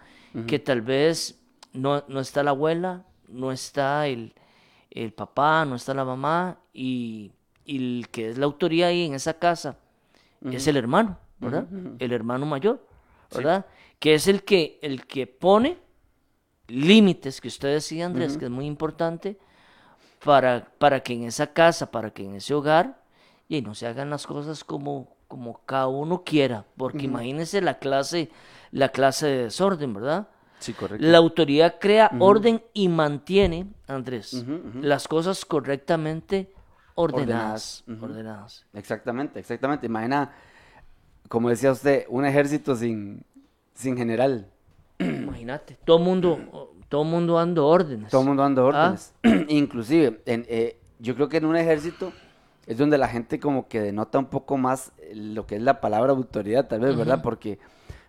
[0.46, 1.40] Que tal vez
[1.72, 4.32] no, no está la abuela, no está el,
[4.90, 7.32] el papá, no está la mamá y,
[7.64, 9.76] y el que es la autoría ahí en esa casa
[10.44, 11.66] es el hermano, ¿verdad?
[11.98, 12.86] El hermano mayor,
[13.34, 13.66] ¿verdad?
[13.98, 15.78] Que es el que, el que pone
[16.68, 19.38] límites, que usted decía, Andrés, que es muy importante,
[20.24, 22.99] para, para que en esa casa, para que en ese hogar,
[23.50, 28.30] y no se hagan las cosas como, como cada uno quiera, porque imagínese la clase,
[28.70, 30.28] la clase de desorden, ¿verdad?
[30.60, 31.04] Sí, correcto.
[31.04, 34.46] La autoridad crea orden y mantiene, Andrés,
[34.80, 36.52] las cosas correctamente
[36.94, 37.82] ordenadas.
[37.88, 38.66] Ordenadas, ordenadas.
[38.72, 39.86] Exactamente, exactamente.
[39.86, 40.32] Imagina,
[41.28, 43.24] como decía usted, un ejército sin,
[43.74, 44.48] sin general.
[45.00, 48.10] Imagínate, todo mundo, todo mundo dando órdenes.
[48.12, 48.94] Todo mundo dando Ah.
[48.94, 49.12] órdenes.
[49.48, 52.12] Inclusive, en, eh, yo creo que en un ejército
[52.70, 55.80] es donde la gente como que denota un poco más eh, lo que es la
[55.80, 57.20] palabra autoridad, tal vez, ¿verdad?
[57.20, 57.58] Porque,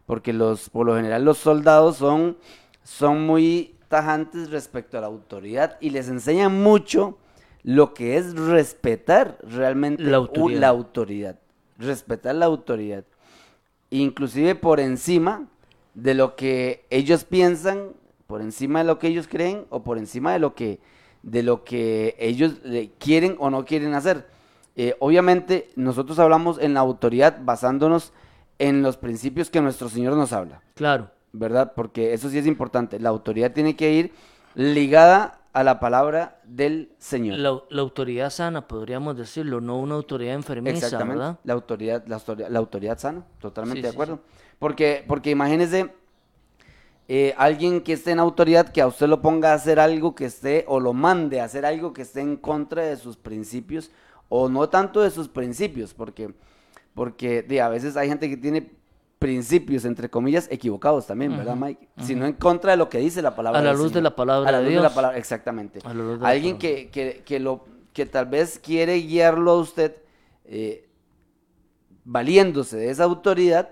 [0.06, 2.38] porque los, por lo general los soldados son,
[2.84, 7.18] son muy tajantes respecto a la autoridad y les enseñan mucho
[7.64, 10.62] lo que es respetar realmente La autoridad.
[10.62, 11.40] la autoridad.
[11.80, 13.04] Respetar la autoridad.
[13.90, 15.48] Inclusive por encima
[15.96, 17.94] de lo que ellos piensan,
[18.28, 20.80] por encima de lo que ellos creen o por encima de lo que,
[21.24, 24.30] de lo que ellos eh, quieren o no quieren hacer.
[24.76, 28.14] Eh, obviamente nosotros hablamos en la autoridad basándonos
[28.60, 30.62] en los principios que nuestro Señor nos habla.
[30.76, 31.74] Claro, ¿verdad?
[31.76, 33.00] Porque eso sí es importante.
[33.00, 34.14] La autoridad tiene que ir
[34.56, 37.38] ligada a la palabra del Señor.
[37.38, 41.20] la, la autoridad sana, podríamos decirlo, no una autoridad enfermiza, Exactamente.
[41.20, 41.40] ¿verdad?
[41.44, 44.20] La autoridad, la, autoridad, la autoridad sana, totalmente Sí, de sí, acuerdo.
[44.60, 45.92] Porque, porque imagínese
[47.08, 50.26] eh, alguien que esté en autoridad que a usted lo ponga a hacer algo que
[50.26, 53.92] esté, o lo mande a hacer algo que esté en contra de sus principios,
[54.34, 56.34] o no tanto de sus principios, porque,
[56.94, 58.72] porque de, a veces hay gente que tiene
[59.20, 61.90] principios, entre comillas, equivocados también, ¿verdad, Mike?
[62.00, 64.48] Sino en contra de lo que dice la palabra A la luz de la palabra
[64.50, 64.94] A la de luz de la Dios.
[64.94, 65.80] palabra, exactamente.
[65.84, 66.76] A la luz de la Alguien palabra.
[66.76, 69.98] que, que, que lo, que tal vez quiere guiarlo a usted
[70.46, 70.88] eh,
[72.06, 73.70] valiéndose de esa autoridad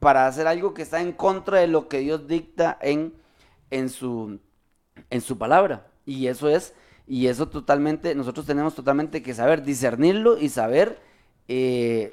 [0.00, 3.14] para hacer algo que está en contra de lo que Dios dicta en,
[3.70, 4.38] en, su,
[5.10, 5.86] en su palabra.
[6.06, 6.74] Y eso es,
[7.08, 11.00] y eso totalmente, nosotros tenemos totalmente que saber discernirlo y saber,
[11.48, 12.12] eh,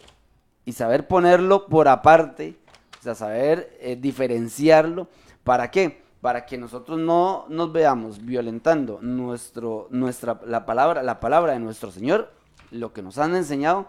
[0.64, 2.56] y saber ponerlo por aparte,
[3.02, 5.10] o sea, saber eh, diferenciarlo.
[5.44, 6.02] ¿Para qué?
[6.22, 11.92] Para que nosotros no nos veamos violentando nuestro, nuestra, la palabra, la palabra de nuestro
[11.92, 12.32] Señor,
[12.72, 13.88] lo que nos han enseñado,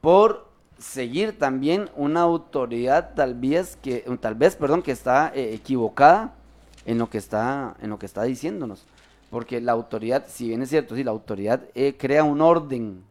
[0.00, 6.34] por seguir también una autoridad tal vez que tal vez perdón que está eh, equivocada
[6.84, 8.84] en lo que está en lo que está diciéndonos
[9.34, 13.02] porque la autoridad si bien es cierto sí la autoridad eh, crea un orden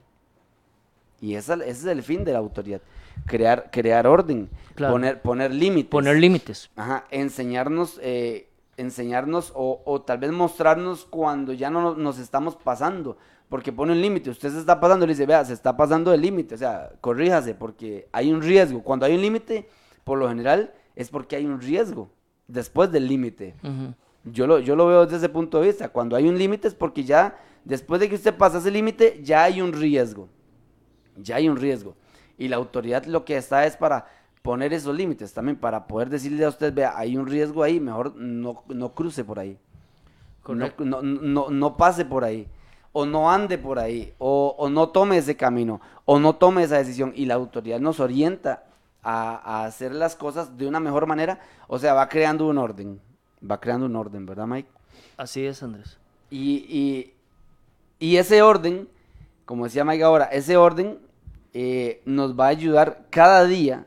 [1.22, 2.82] y esa- ese es el fin de la autoridad
[3.26, 4.94] crear crear orden Claro.
[4.94, 6.70] poner poner límites Poner límites.
[6.76, 13.18] Ajá, enseñarnos, eh, enseñarnos o, o tal vez mostrarnos cuando ya no nos, estamos pasando,
[13.50, 16.22] porque pone un límite, usted se está pasando, le dice, vea, se está pasando el
[16.22, 18.82] límite, o sea, corríjase, porque hay un riesgo.
[18.82, 19.70] Cuando hay un límite,
[20.04, 22.10] por lo general, es porque hay un riesgo
[22.48, 23.54] después del límite.
[23.62, 23.94] Ujú.
[24.26, 25.90] Yo lo, yo lo veo desde ese punto de vista.
[25.90, 29.44] Cuando hay un límite es porque ya, después de que usted pasa ese límite, ya
[29.44, 30.30] hay un riesgo.
[31.18, 31.96] Ya hay un riesgo.
[32.38, 34.08] Y la autoridad lo que está es para
[34.42, 38.16] poner esos límites también, para poder decirle a usted, vea, hay un riesgo ahí, mejor
[38.16, 39.58] no, no cruce por ahí.
[40.48, 42.48] No, no, no, no pase por ahí.
[42.92, 44.14] O no ande por ahí.
[44.20, 45.82] O, o no tome ese camino.
[46.06, 47.14] O no tome esa decisión.
[47.16, 48.66] Y la autoridad nos orienta
[49.02, 51.40] a, a hacer las cosas de una mejor manera.
[51.68, 53.00] O sea, va creando un orden.
[53.50, 54.70] Va creando un orden, ¿verdad, Mike?
[55.18, 55.98] Así es, Andrés.
[56.30, 57.14] Y, y,
[58.00, 58.88] y ese orden,
[59.46, 61.00] como decía Mike ahora, ese orden
[61.54, 63.86] eh, nos va a ayudar cada día,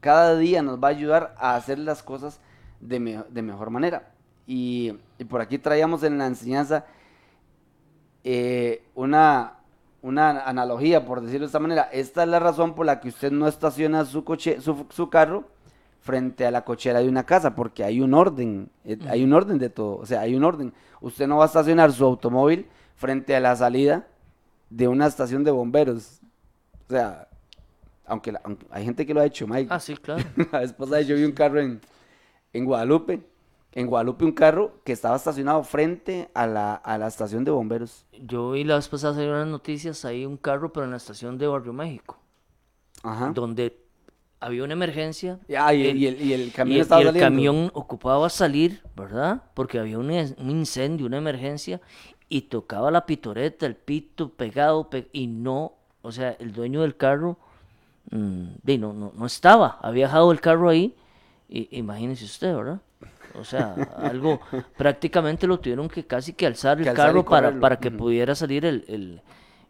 [0.00, 2.40] cada día nos va a ayudar a hacer las cosas
[2.80, 4.10] de, me- de mejor manera.
[4.46, 6.86] Y, y por aquí traíamos en la enseñanza
[8.24, 9.54] eh, una,
[10.02, 11.82] una analogía, por decirlo de esta manera.
[11.92, 15.44] Esta es la razón por la que usted no estaciona su, coche, su, su carro
[16.00, 19.58] frente a la cochera de una casa, porque hay un orden, eh, hay un orden
[19.58, 20.72] de todo, o sea, hay un orden.
[21.00, 24.06] Usted no va a estacionar su automóvil frente a la salida
[24.70, 26.20] de una estación de bomberos.
[26.88, 27.28] O sea,
[28.06, 29.68] aunque, la- aunque hay gente que lo ha hecho, Mike.
[29.70, 30.24] Ah, sí, claro.
[30.52, 31.80] La vez pasada yo vi un carro en,
[32.52, 33.22] en Guadalupe.
[33.72, 38.06] En Guadalupe un carro que estaba estacionado frente a la, a la estación de bomberos.
[38.18, 41.36] Yo vi la vez pasada salieron unas noticias, ahí un carro, pero en la estación
[41.36, 42.18] de Barrio México,
[43.02, 43.30] Ajá.
[43.34, 43.78] donde
[44.40, 45.38] había una emergencia.
[45.58, 47.26] Ah, y, el- y el, y el camión y, estaba y el saliendo.
[47.26, 49.42] camión ocupaba salir, ¿verdad?
[49.54, 51.80] Porque había un, un incendio, una emergencia,
[52.28, 55.72] y tocaba la pitoreta, el pito pegado, pe- y no,
[56.02, 57.38] o sea, el dueño del carro,
[58.10, 60.94] mm, di, no, no, no estaba, había dejado el carro ahí,
[61.48, 62.80] y, imagínese usted, ¿verdad?
[63.34, 63.72] O sea,
[64.08, 64.40] algo,
[64.76, 68.64] prácticamente lo tuvieron que casi que alzar el alzar carro para, para que pudiera salir
[68.66, 68.84] el,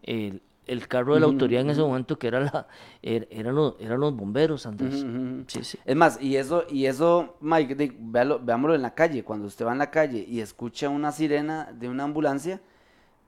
[0.02, 2.66] el, el, carro de la autoridad en ese momento, que era la,
[3.02, 5.04] er- eran, los, eran los bomberos, Andrés.
[5.48, 5.78] Sí, sí.
[5.84, 9.24] Es más, y eso, y eso, Mike, véalo- veámoslo en la calle.
[9.24, 12.60] Cuando usted va en la calle y escucha una sirena de una ambulancia,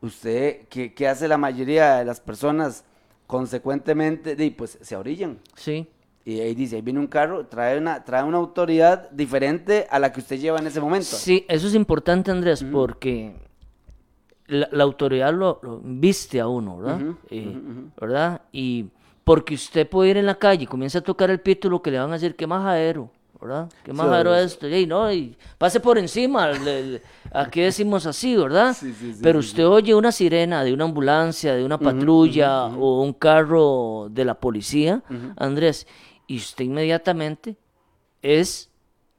[0.01, 2.85] usted, ¿qué, qué hace la mayoría de las personas?
[3.27, 5.39] Consecuentemente, di, pues se orillan.
[5.55, 5.89] Sí,
[6.25, 10.13] Y ahí dice, ahí viene un carro, trae una, trae una autoridad diferente a la
[10.13, 11.07] que usted lleva en ese momento.
[11.17, 13.35] Sí, eso es importante, Andrés, porque
[14.51, 17.01] la, la autoridad lo, lo viste a uno, ¿verdad?
[17.31, 17.59] Eh.
[18.01, 18.43] ¿Verdad?
[18.53, 18.87] Y
[19.25, 21.91] porque usted puede ir en la calle y comienza a tocar el pito, lo que
[21.91, 23.11] le van a decir, qué majadero,
[23.41, 23.69] ¿verdad?
[23.85, 24.45] Qué majadero hombre.
[24.45, 28.75] es esto, y no, y pase por encima, le- le- aquí decimos así, ¿verdad?
[28.75, 32.67] Sí, sí, sí, Pero sí, usted oye una sirena de una ambulancia, de una patrulla
[32.67, 35.03] o un carro de la policía,
[35.37, 35.87] Andrés,
[36.27, 37.57] y usted inmediatamente
[38.23, 38.71] es,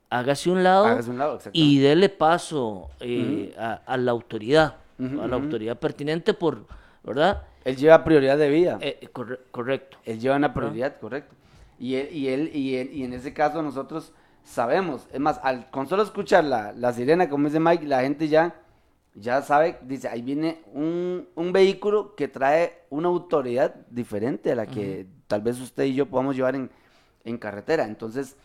[0.10, 5.28] hágase un lado, Hágase un lado, y dele paso eh, a, a la autoridad, A
[5.28, 6.66] la autoridad pertinente por,
[7.04, 7.44] ¿verdad?
[7.66, 8.78] Él lleva prioridad de vida.
[8.82, 9.98] Eh, corre- correcto.
[10.06, 11.36] Él lleva una prioridad, correcto.
[11.80, 15.70] Y él, y él, y él, y en ese caso nosotros sabemos, es más, al,
[15.72, 18.56] con solo escuchar la, la sirena, como dice Mike, la gente ya,
[19.16, 24.66] ya sabe, dice, ahí viene un, un vehículo que trae una autoridad diferente a la
[24.68, 26.70] que tal vez usted y yo podamos llevar en,
[27.24, 27.86] en carretera.
[27.86, 28.36] Entonces,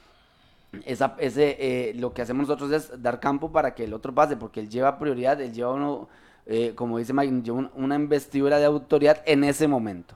[0.84, 4.36] esa, ese, eh, lo que hacemos nosotros es dar campo para que el otro pase,
[4.36, 6.08] porque él lleva prioridad, él lleva uno,
[6.46, 10.14] eh, como dice Mike, un- una investidura de autoridad en ese momento.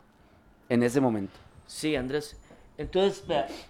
[0.69, 1.35] En ese momento.
[1.67, 2.37] Sí, Andrés.
[2.79, 3.23] Entonces,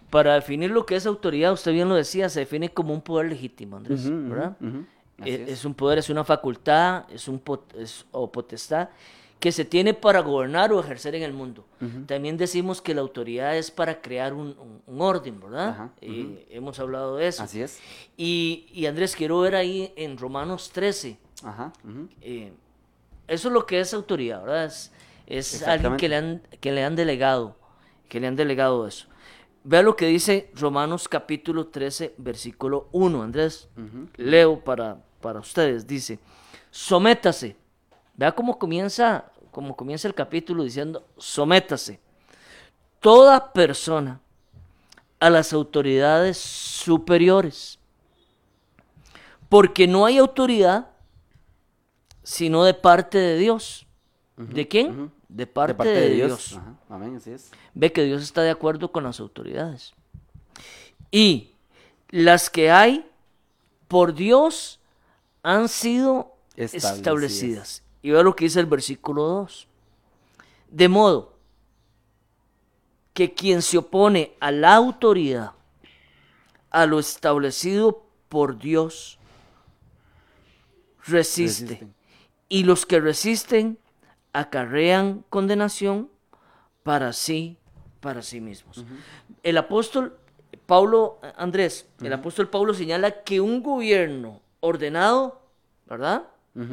[0.08, 3.28] para definir lo que es autoridad, usted bien lo decía, se define como un poder
[3.28, 4.56] legítimo, Andrés, ¿verdad?
[5.24, 5.50] Eh, es.
[5.58, 5.64] es.
[5.64, 8.88] un poder, es una facultad, es un pot- es- o potestad
[9.40, 11.64] que se tiene para gobernar o ejercer en el mundo.
[12.06, 15.68] También decimos que la autoridad es para crear un, un- un orden, ¿verdad?
[15.70, 17.42] Ajá, Eh, Hemos hablado de eso.
[17.42, 17.80] Así es.
[18.18, 21.72] Y, y Andrés, quiero ver ahí en Romanos 13, Ajá.
[22.20, 22.52] eh,
[23.28, 24.64] eso es lo que es autoridad, ¿verdad?
[24.64, 24.92] Es,
[25.26, 27.56] es alguien que le, han, que le han delegado,
[28.08, 29.06] que le han delegado eso.
[29.62, 33.68] Vea lo que dice Romanos capítulo 13, versículo 1, Andrés.
[34.16, 36.18] Leo para, para ustedes, dice,
[36.70, 37.56] sométase.
[38.14, 42.00] Vea cómo comienza, cómo comienza el capítulo diciendo, sométase.
[43.00, 44.20] Toda persona
[45.20, 47.78] a las autoridades superiores.
[49.48, 50.89] Porque no hay autoridad
[52.22, 53.86] sino de parte de Dios.
[54.36, 55.12] ¿De quién?
[55.28, 56.54] De parte de, Dios.
[56.56, 56.74] Ajá.
[56.88, 57.50] Amén, así es.
[57.74, 59.92] Ve que Dios está de acuerdo con las autoridades.
[61.10, 61.50] Y
[62.08, 63.06] las que hay
[63.86, 64.80] por Dios
[65.42, 66.96] han sido Establecidas.
[66.96, 67.82] establecidas.
[68.02, 69.68] Y ve lo que dice el versículo 2.
[70.70, 71.34] De modo
[73.12, 75.52] que quien se opone a la autoridad,
[76.70, 79.18] a lo establecido por Dios,
[81.04, 81.66] resiste.
[81.66, 81.99] Resisten.
[82.50, 83.78] Y los que resisten
[84.34, 86.10] acarrean condenación
[86.82, 87.56] para sí,
[88.00, 88.84] para sí mismos.
[89.42, 90.18] El apóstol
[90.66, 95.40] Pablo, Andrés, el apóstol Pablo señala que un gobierno ordenado,
[95.88, 96.24] ¿verdad?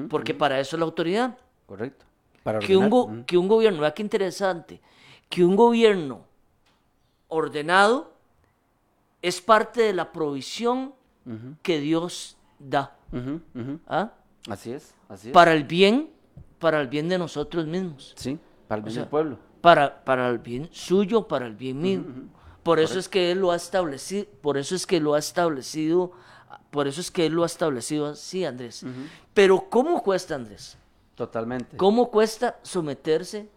[0.10, 1.38] Porque para eso es la autoridad.
[1.66, 2.06] Correcto.
[2.44, 4.82] Para Que un, que un gobierno, vea qué interesante,
[5.30, 6.22] que un gobierno
[7.28, 8.14] ordenado
[9.22, 10.94] es parte de la provisión
[11.62, 12.96] que Dios da.
[13.88, 14.12] ¿ah?
[14.50, 15.34] Así es, así es.
[15.34, 16.10] Para el bien,
[16.60, 18.14] para el bien de nosotros mismos.
[18.16, 19.40] Sí, para el bien sea, del pueblo.
[19.62, 22.04] para, para el bien suyo, para el bien mío.
[22.64, 26.12] Por eso es que él lo ha establecido, por eso es que lo ha establecido,
[26.70, 28.86] por eso es que él lo ha establecido así, Andrés.
[29.34, 30.78] Pero ¿cómo cuesta, Andrés?
[31.16, 31.78] Totalmente.
[31.78, 33.50] ¿Cómo cuesta someterse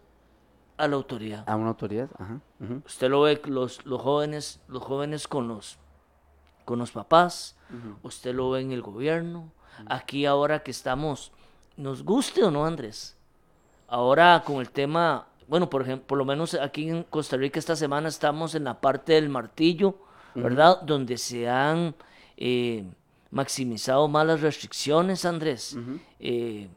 [0.77, 1.43] a la autoridad?
[1.47, 2.09] A una autoridad.
[2.17, 2.39] Ajá.
[2.85, 5.77] Usted lo ve los, los jóvenes, los jóvenes con los
[6.63, 7.57] con los papás,
[8.03, 9.51] usted lo ve en el gobierno,
[9.87, 11.31] aquí ahora que estamos,
[11.77, 13.15] nos guste o no, Andrés.
[13.87, 17.75] Ahora con el tema, bueno, por ejemplo, por lo menos aquí en Costa Rica esta
[17.75, 19.95] semana estamos en la parte del martillo,
[20.33, 20.81] ¿verdad?
[20.81, 21.93] Donde se han
[22.37, 22.85] eh,
[23.31, 25.77] maximizado más las restricciones, Andrés,
[26.19, 26.69] eh,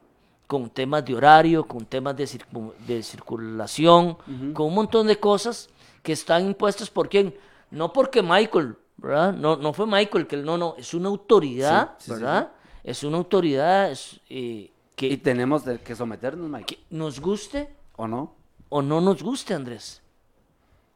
[0.47, 4.17] con temas de horario, con temas de, circu- de circulación,
[4.55, 5.69] con un montón de cosas
[6.03, 7.35] que están impuestas por quién.
[7.71, 9.33] No porque Michael, ¿verdad?
[9.35, 12.53] No, no fue Michael, que no, no, es una autoridad, Sí, sí, sí, ¿verdad?
[12.85, 13.93] Es una autoridad
[14.29, 16.77] eh, que, Y tenemos que someternos, Mike.
[16.77, 18.33] que nos guste ¿O no?
[18.69, 20.03] o no nos guste, Andrés.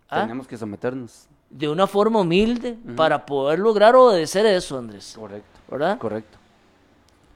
[0.09, 0.23] ¿Ah?
[0.23, 1.27] Tenemos que someternos.
[1.51, 5.15] de una forma humilde para poder lograr obedecer eso, Andrés.
[5.19, 5.59] Correcto.
[5.71, 5.99] ¿Verdad?
[5.99, 6.39] Correcto.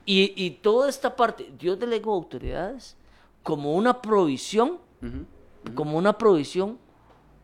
[0.05, 2.97] Y, y toda esta parte, Dios delegó autoridades
[3.43, 4.79] como una provisión,
[5.75, 6.79] como una provisión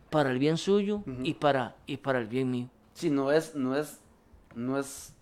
[0.09, 2.67] para el bien suyo y, para, y para el bien mío.
[2.93, 3.99] Sí, no es, no es,
[4.55, 5.13] no es,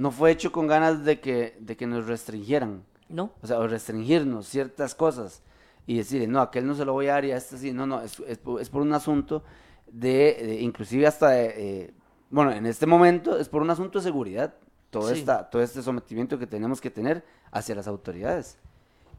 [0.00, 2.84] no fue hecho con ganas de que, de que nos restringieran.
[3.08, 3.32] ¿No?
[3.42, 5.42] O sea, o restringirnos ciertas cosas
[5.84, 7.72] y decir, no, a aquel no se lo voy a dar y a este sí.
[7.72, 9.42] No, no, es, es, por, es por un asunto
[9.90, 11.94] de, de- inclusive hasta, de, eh,
[12.30, 14.54] bueno, en este momento es por un asunto de seguridad.
[14.90, 15.18] Todo, Sí.
[15.20, 18.58] esta, todo este sometimiento que tenemos que tener hacia las autoridades.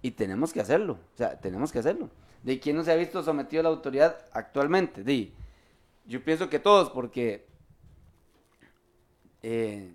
[0.01, 2.09] Y tenemos que hacerlo, o sea, tenemos que hacerlo.
[2.43, 5.03] ¿De quién no se ha visto sometido a la autoridad actualmente?
[5.03, 5.34] Di,
[6.05, 7.45] yo pienso que todos, porque
[9.43, 9.93] eh,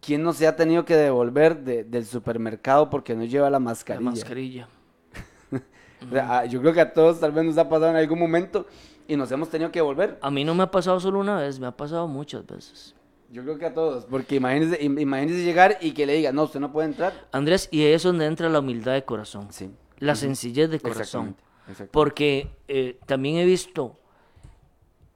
[0.00, 3.58] ¿quién no se ha tenido que devolver de- del supermercado porque no lleva la La
[3.60, 4.10] mascarilla?
[4.10, 4.68] mascarilla.
[6.08, 8.18] O sea, a- yo creo que a todos tal vez nos ha pasado en algún
[8.18, 8.66] momento
[9.06, 10.18] y nos hemos tenido que devolver.
[10.22, 12.94] A mí no me ha pasado solo una vez, me ha pasado muchas veces.
[13.30, 16.44] Yo creo que a todos, porque imagínese, im- imagínese llegar y que le diga, no,
[16.44, 17.12] usted no puede entrar.
[17.32, 19.70] Andrés, y ahí es donde entra la humildad de corazón, Sí.
[19.98, 21.36] la sencillez de corazón.
[21.36, 21.92] Exactamente, exactamente.
[21.92, 23.98] Porque eh, también he visto,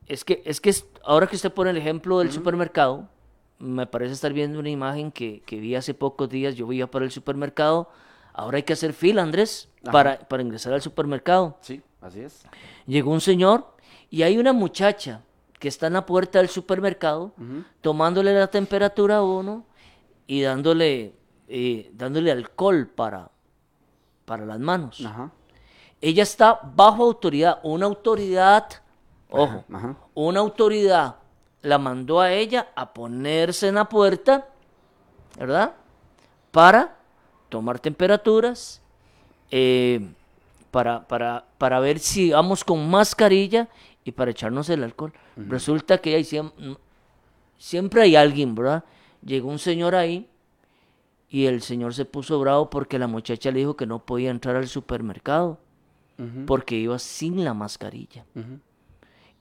[0.07, 0.73] es que, es que
[1.03, 3.09] ahora que usted pone el ejemplo del supermercado,
[3.59, 7.05] me parece estar viendo una imagen que, que vi hace pocos días, yo iba para
[7.05, 7.89] el supermercado,
[8.33, 11.57] ahora hay que hacer fila, Andrés, para, para ingresar al supermercado.
[11.61, 12.45] Sí, así es.
[12.87, 13.75] Llegó un señor
[14.11, 15.23] y hay una muchacha
[15.59, 17.33] que está en la puerta del supermercado
[17.81, 19.65] tomándole la temperatura a uno
[20.27, 21.15] y dándole,
[21.49, 23.31] eh, dándole alcohol para,
[24.25, 25.03] para las manos.
[25.05, 25.31] Ajá.
[26.01, 28.67] Ella está bajo autoridad, una autoridad,
[29.31, 29.97] ojo, Ajá.
[30.13, 31.17] una autoridad
[31.65, 34.49] la mandó a ella a ponerse en la puerta,
[35.39, 35.75] ¿verdad?
[36.51, 36.97] Para
[37.49, 38.81] tomar temperaturas,
[39.51, 40.09] eh,
[40.71, 43.69] para, para, para ver si vamos con mascarilla
[44.05, 45.13] y para echarnos el alcohol.
[45.37, 46.53] Resulta que hay siem-
[47.59, 48.85] siempre hay alguien, ¿verdad?
[49.25, 50.29] Llegó un señor ahí
[51.31, 54.57] y el señor se puso bravo porque la muchacha le dijo que no podía entrar
[54.57, 55.59] al supermercado
[56.47, 58.25] porque iba sin la mascarilla.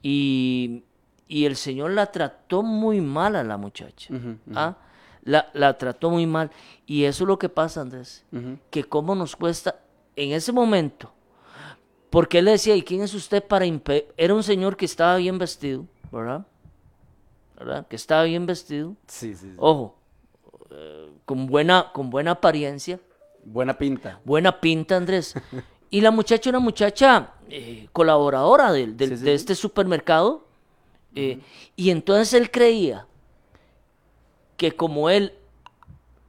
[0.02, 0.82] Y,
[1.26, 4.12] y el señor la trató muy mal a la muchacha.
[4.54, 4.76] ¿ah?
[5.22, 6.50] La, la trató muy mal.
[6.86, 8.24] Y eso es lo que pasa, Andrés.
[8.70, 9.76] Que cómo nos cuesta
[10.16, 11.12] en ese momento.
[12.10, 14.06] Porque él le decía, ¿y quién es usted para impedir?
[14.16, 16.46] Era un señor que estaba bien vestido, ¿verdad?
[17.58, 17.86] ¿Verdad?
[17.88, 18.94] Que estaba bien vestido.
[19.08, 19.54] Sí, sí, sí.
[19.56, 19.96] Ojo,
[20.70, 23.00] eh, con, buena, con buena apariencia.
[23.44, 24.20] Buena pinta.
[24.24, 25.34] Buena pinta, Andrés.
[25.90, 30.46] Y la muchacha, una muchacha eh, colaboradora Sí, sí, de este supermercado.
[31.14, 31.40] Eh,
[31.76, 33.06] Y entonces él creía
[34.56, 35.32] que como él,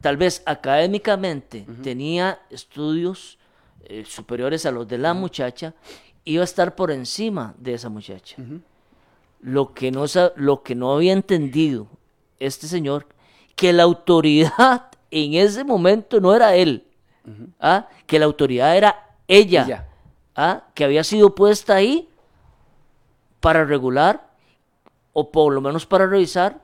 [0.02, 3.38] tal vez académicamente, tenía estudios
[3.86, 5.74] eh, superiores a los de la muchacha,
[6.24, 8.36] iba a estar por encima de esa muchacha.
[9.42, 10.06] Lo que no,
[10.36, 11.88] lo que no había entendido
[12.40, 13.08] este señor,
[13.56, 16.84] que la autoridad en ese momento no era él,
[17.60, 17.88] ¿ah?
[18.08, 19.88] que la autoridad era ella, Ella.
[20.36, 20.64] ¿ah?
[20.74, 22.10] que había sido puesta ahí
[23.40, 24.35] para regular
[25.18, 26.60] o por lo menos para revisar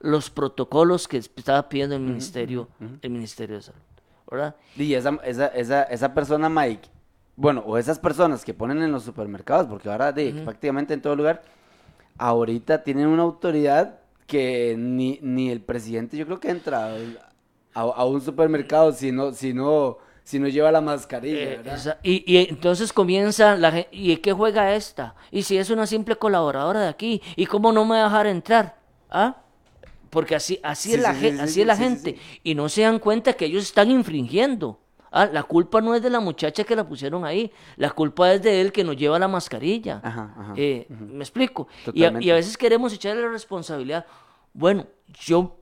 [0.00, 2.66] los protocolos que estaba pidiendo el ministerio,
[3.02, 3.80] el ministerio de salud,
[4.30, 4.56] ¿verdad?
[4.74, 6.88] Y esa, esa, esa, esa persona, Mike,
[7.36, 11.14] bueno, o esas personas que ponen en los supermercados, porque ahora de, prácticamente en todo
[11.14, 11.42] lugar,
[12.16, 16.94] ahorita tienen una autoridad que ni, ni el presidente yo creo que entra
[17.74, 21.74] a, a un supermercado si no, si no, si no lleva la mascarilla, Eh, ¿verdad?
[21.76, 25.14] esa- y, y entonces comienza la gente, ¿y qué juega esta?
[25.30, 27.20] ¿Y si es una simple colaboradora de aquí?
[27.36, 28.76] ¿Y cómo no me va a dejar entrar?
[29.10, 29.36] ¿Ah?
[30.10, 32.18] Porque así, así Sí, es la, sí, así sí, es la gente.
[32.42, 34.80] Y no se dan cuenta que ellos están infringiendo.
[35.12, 37.50] Ah, la culpa no es de la muchacha que la pusieron ahí.
[37.76, 40.00] La culpa es de él que nos lleva la mascarilla.
[40.02, 41.66] Ajá, ajá, Eh, ¿Me explico?
[41.86, 42.26] Y a, Totalmente.
[42.26, 44.04] y a veces queremos echarle la responsabilidad.
[44.52, 44.86] Bueno,
[45.24, 45.59] yo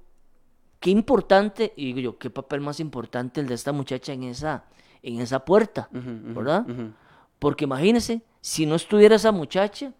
[0.80, 4.64] qué importante, y digo yo, qué papel más importante el de esta muchacha en esa,
[5.02, 6.66] en esa puerta, ¿verdad?
[7.38, 9.92] Porque imagínense, si no estuviera esa muchacha,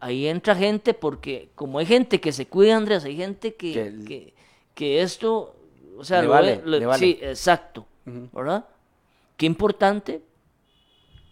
[0.00, 3.86] ahí entra gente, porque como hay gente que se cuida, Andrés, hay gente que, Que
[3.86, 4.34] el- que,
[4.74, 5.56] que esto,
[5.96, 6.98] o sea, Le lo vale, ve- lo- le vale.
[7.00, 7.86] sí, exacto,
[8.32, 8.66] ¿verdad?
[9.36, 10.22] Qué importante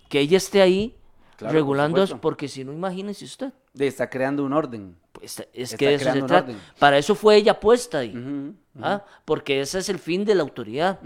[0.09, 0.95] que ella esté ahí
[1.37, 2.21] Claro, por regulando eso, supuesto.
[2.23, 3.53] porque si no, imagínese usted.
[3.79, 4.97] Está creando un orden.
[5.19, 6.53] Pues, es Está que de eso se trata.
[6.79, 8.55] Para eso fue ella puesta ahí.
[8.83, 9.03] ¿ah?
[9.25, 11.01] Porque ese es el fin de la autoridad.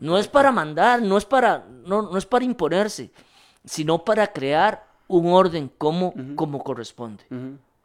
[0.00, 3.10] No es para mandar, no es para, no, no es para imponerse,
[3.64, 7.24] sino para crear un orden como, como corresponde.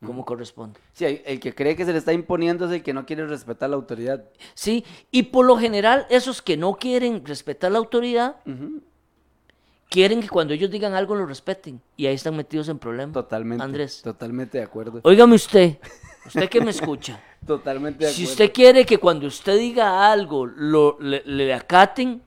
[0.06, 0.80] Como corresponde.
[0.92, 3.70] Sí, el que cree que se le está imponiendo es el que no quiere respetar
[3.70, 4.26] la autoridad.
[4.54, 8.36] Sí, y por lo general, esos que no quieren respetar la autoridad,
[9.94, 13.14] quieren que cuando ellos digan algo lo respeten y ahí están metidos en problemas.
[13.14, 13.64] Totalmente.
[13.64, 14.02] Andrés.
[14.02, 15.00] Totalmente de acuerdo.
[15.04, 15.78] Óigame usted,
[16.26, 17.22] usted que me escucha.
[17.46, 18.32] Totalmente de Si acuerdo.
[18.32, 22.24] usted quiere que cuando usted diga algo lo, le, le acaten,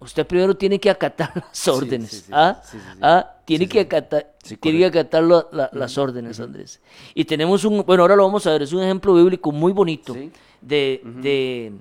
[0.00, 2.10] usted primero tiene que acatar las órdenes.
[2.10, 3.00] sí, sí, sí, sí, sí.
[3.44, 6.80] Tiene, que acatar, tiene que acatar la- las órdenes, Andrés.
[7.14, 10.14] Y tenemos un, bueno, ahora lo vamos a ver, es un ejemplo bíblico muy bonito
[10.14, 10.32] Sí.
[10.62, 11.72] de, de,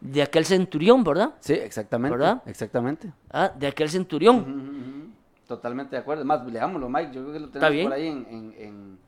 [0.00, 1.34] de aquel centurión, ¿verdad?
[1.40, 2.16] Sí, exactamente.
[2.16, 2.42] ¿Verdad?
[2.46, 3.12] Exactamente.
[3.30, 3.52] ¿Ah?
[3.54, 5.14] De aquel centurión.
[5.46, 6.22] Totalmente de acuerdo.
[6.22, 7.12] Es más, leámoslo, Mike.
[7.12, 8.98] Yo creo que lo tenemos por ahí en, en- en-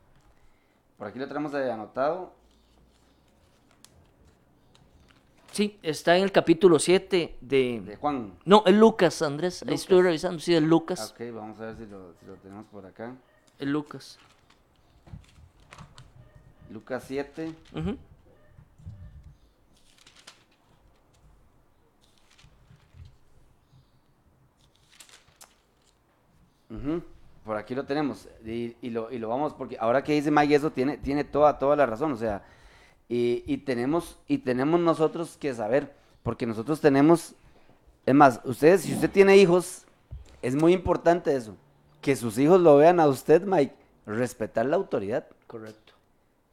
[0.97, 2.33] Por aquí lo tenemos anotado.
[5.51, 7.95] Sí, está en el capítulo 7 De de...
[7.97, 8.33] Juan.
[8.45, 9.61] No, es Lucas, Andrés.
[9.61, 9.81] Ahí Lucas.
[9.81, 11.11] estoy revisando, sí, es Lucas.
[11.11, 13.13] Ok, vamos a ver si lo, si lo tenemos por acá.
[13.59, 14.17] Es Lucas.
[16.71, 17.53] Lucas 7.
[27.43, 28.27] Por aquí lo tenemos.
[28.45, 31.57] Y, y lo, y lo vamos, porque ahora que dice Mike eso tiene, tiene toda,
[31.57, 32.11] toda la razón.
[32.11, 32.43] O sea,
[33.09, 35.93] y, y tenemos, y tenemos nosotros que saber,
[36.23, 37.35] porque nosotros tenemos,
[38.05, 39.85] es más, ustedes, si usted tiene hijos,
[40.41, 41.55] es muy importante eso,
[41.99, 45.27] que sus hijos lo vean a usted, Mike, respetar la autoridad.
[45.47, 45.93] Correcto.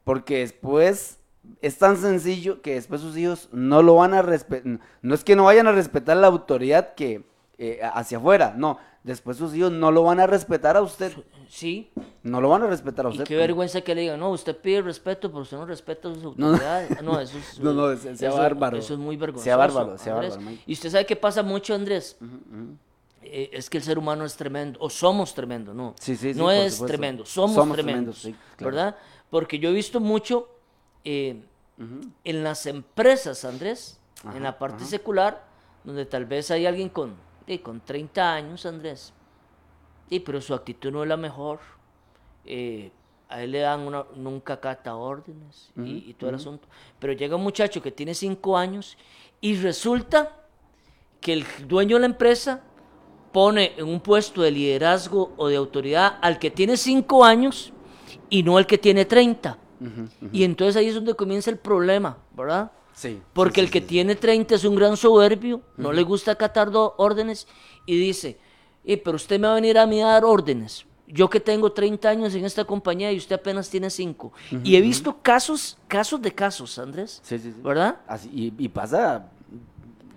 [0.05, 1.19] Porque después
[1.63, 4.81] es tan sencillo que después sus hijos no lo van a respetar.
[5.03, 7.25] No es que no vayan a respetar la autoridad que
[7.59, 8.79] eh, hacia afuera, no.
[9.03, 11.13] Después sus hijos no lo van a respetar a usted.
[11.49, 11.91] Sí,
[12.23, 13.25] No lo van a respetar a y usted.
[13.25, 16.23] qué vergüenza que le digan, no, usted pide respeto, pero usted no respeta a sus
[16.23, 16.47] No, no.
[16.53, 17.03] autoridades.
[17.03, 18.77] No, eso es, No, no, sea- sea eso- bárbaro.
[18.77, 19.45] Eso es muy vergonzoso.
[19.45, 20.37] Sea bárbaro, sea Andrés.
[20.37, 20.57] bárbaro.
[20.67, 22.17] Y usted sabe qué pasa mucho, Andrés.
[23.23, 25.95] Eh, es que el ser humano es tremendo, o somos tremendo, ¿no?
[26.01, 26.87] Sí, sí, sí, no es supuesto.
[26.87, 28.75] tremendo, somos, Somos tremendos, tremendos, claro.
[28.77, 28.97] ¿verdad?
[29.31, 30.49] Porque yo he visto mucho
[31.05, 31.43] eh,
[32.25, 33.99] en las empresas, Andrés,
[34.35, 35.45] en la parte secular,
[35.85, 37.15] donde tal vez hay alguien con,
[37.49, 39.13] eh, con 30 años, Andrés,
[40.11, 41.59] y pero su actitud no es la mejor.
[42.45, 42.93] eh,
[43.31, 46.67] a él le dan una, nunca cata órdenes y, y todo el asunto.
[46.99, 48.97] Pero llega un muchacho que tiene 5 años
[49.43, 50.33] y resulta
[51.21, 52.63] que el dueño de la empresa
[53.31, 57.71] pone en un puesto de liderazgo o de autoridad al que tiene 5 años
[58.31, 59.59] y no al que tiene 30.
[60.33, 62.73] Y entonces ahí es donde comienza el problema, ¿verdad?
[62.99, 63.23] Sí.
[63.33, 66.69] Porque sí, el que sí, tiene 30 es un gran soberbio, no le gusta acatar
[66.97, 67.47] órdenes
[67.87, 68.39] y dice,
[68.85, 70.85] "Eh, pero usted me va a venir a mí a dar órdenes.
[71.07, 74.33] Yo que tengo 30 años en esta compañía y usted apenas tiene 5.
[74.65, 77.21] Y he visto casos, casos de casos, Andrés.
[77.23, 77.61] Sí, sí, sí.
[77.63, 77.99] ¿Verdad?
[78.09, 79.31] Así, y, y pasa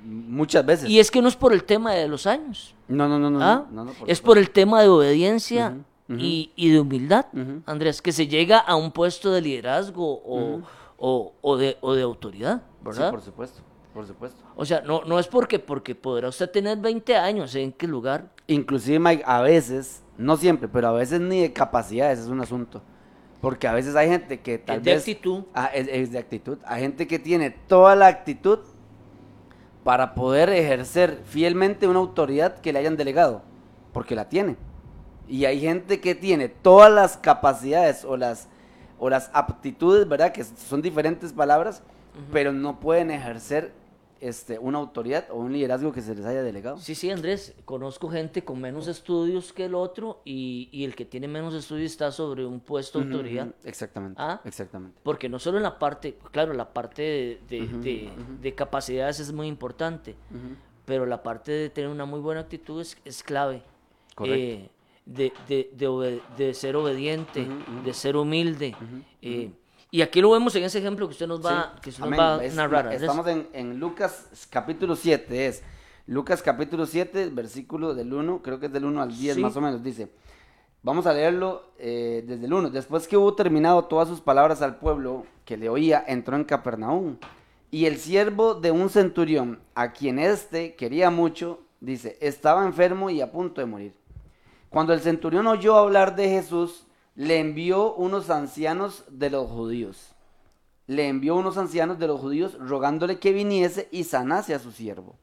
[0.04, 0.90] muchas veces.
[0.90, 2.74] Y es que no es por el tema de los años.
[2.88, 3.42] No, no, no, no.
[3.44, 3.66] ¿ah?
[3.72, 5.78] no, no, es por el tema de obediencia.
[6.10, 7.28] Y, y de humildad.
[7.66, 10.60] Andrés, que se llega a un puesto de liderazgo o,
[10.98, 13.12] o- o de, o de autoridad, Sí, ¿verdad?
[13.12, 13.62] por supuesto,
[13.94, 14.44] por supuesto.
[14.56, 18.30] O sea, no, no es porque, porque podrá usted tener 20 años en qué lugar.
[18.48, 22.82] Inclusive, Mike, a veces, no siempre, pero a veces ni de capacidades es un asunto.
[23.42, 25.00] Porque a veces hay gente que tal Es de vez...
[25.02, 25.44] actitud.
[25.54, 26.60] Ah, es, es de actitud.
[26.66, 28.60] Hay gente que tiene toda la actitud
[29.84, 33.42] para poder ejercer fielmente una autoridad que le hayan delegado.
[33.94, 34.58] Porque la tiene.
[35.28, 38.48] Y hay gente que tiene todas las capacidades o las,
[39.00, 40.32] o las aptitudes, ¿verdad?
[40.32, 41.84] Que son diferentes palabras,
[42.32, 43.72] pero no pueden ejercer
[44.20, 46.78] este, una autoridad o un liderazgo que se les haya delegado.
[46.78, 51.06] Sí, sí, Andrés, conozco gente con menos estudios que el otro y, y el que
[51.06, 53.48] tiene menos estudios está sobre un puesto de autoridad.
[53.64, 54.22] Exactamente.
[54.22, 54.40] Ah.
[54.46, 54.96] Exactamente.
[55.02, 58.10] Porque no solo en la parte, claro, la parte de, de- de-
[58.42, 60.16] de capacidades es muy importante,
[60.86, 63.64] pero la parte de tener una muy buena actitud es, es clave.
[64.14, 64.38] Correcto.
[64.40, 64.70] Eh,
[65.06, 67.48] de, de- de ser obediente,
[67.84, 68.76] de ser humilde.
[69.24, 69.52] eh,
[69.92, 72.18] y aquí lo vemos en ese ejemplo que usted nos va, Sí, que usted nos
[72.20, 72.86] va a Es- narrar.
[72.86, 73.02] Andrés.
[73.02, 75.64] Estamos en, en Lucas capítulo 7, es
[76.08, 79.42] Lucas capítulo 7, versículo del 1, creo que es del 1 al 10 Sí.
[79.42, 80.10] más o menos, dice.
[80.84, 82.70] Vamos a leerlo eh, desde el 1.
[82.72, 87.18] Después que hubo terminado todas sus palabras al pueblo que le oía, entró en Capernaum.
[87.70, 93.22] Y el siervo de un centurión, a quien éste quería mucho, dice, estaba enfermo y
[93.22, 93.94] a punto de morir.
[94.70, 100.16] Cuando el centurión oyó hablar de Jesús, le envió unos ancianos de los judíos.
[100.88, 105.16] Le envió unos ancianos de los judíos rogándole que viniese y sanase a su siervo.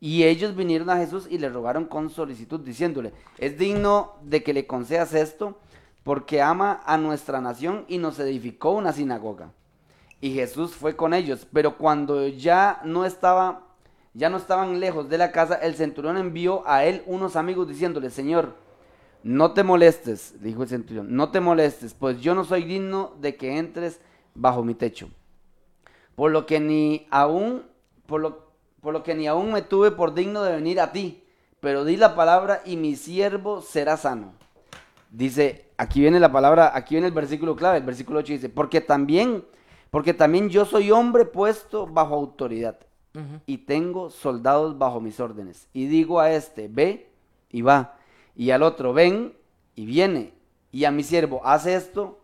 [0.00, 4.52] Y ellos vinieron a Jesús y le rogaron con solicitud, diciéndole, es digno de que
[4.52, 5.58] le concedas esto,
[6.02, 9.50] porque ama a nuestra nación y nos edificó una sinagoga.
[10.20, 13.62] Y Jesús fue con ellos, pero cuando ya no estaba,
[14.12, 18.10] ya no estaban lejos de la casa, el centurión envió a él unos amigos diciéndole,
[18.10, 18.54] Señor,
[19.24, 23.36] no te molestes, dijo el centurión, no te molestes, pues yo no soy digno de
[23.36, 23.98] que entres
[24.34, 25.08] bajo mi techo.
[26.14, 27.62] Por lo que ni aún,
[28.06, 28.50] por lo,
[28.82, 31.24] por lo que ni aún me tuve por digno de venir a ti,
[31.60, 34.34] pero di la palabra y mi siervo será sano.
[35.10, 38.82] Dice, aquí viene la palabra, aquí viene el versículo clave, el versículo 8 dice, porque
[38.82, 39.42] también,
[39.90, 42.78] porque también yo soy hombre puesto bajo autoridad
[43.46, 45.66] y tengo soldados bajo mis órdenes.
[45.72, 47.08] Y digo a este, ve
[47.48, 47.93] y va,
[48.36, 49.34] y al otro, ven
[49.74, 50.32] y viene,
[50.72, 52.18] y a mi siervo, hace esto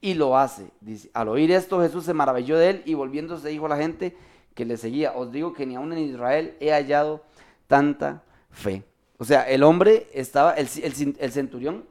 [0.00, 0.70] y lo hace.
[0.80, 4.16] Dice, al oír esto Jesús se maravilló de él y volviéndose dijo a la gente
[4.54, 7.22] que le seguía, os digo que ni aún en Israel he hallado
[7.66, 8.82] tanta fe.
[9.18, 11.84] O sea, el hombre estaba, el, el, centurión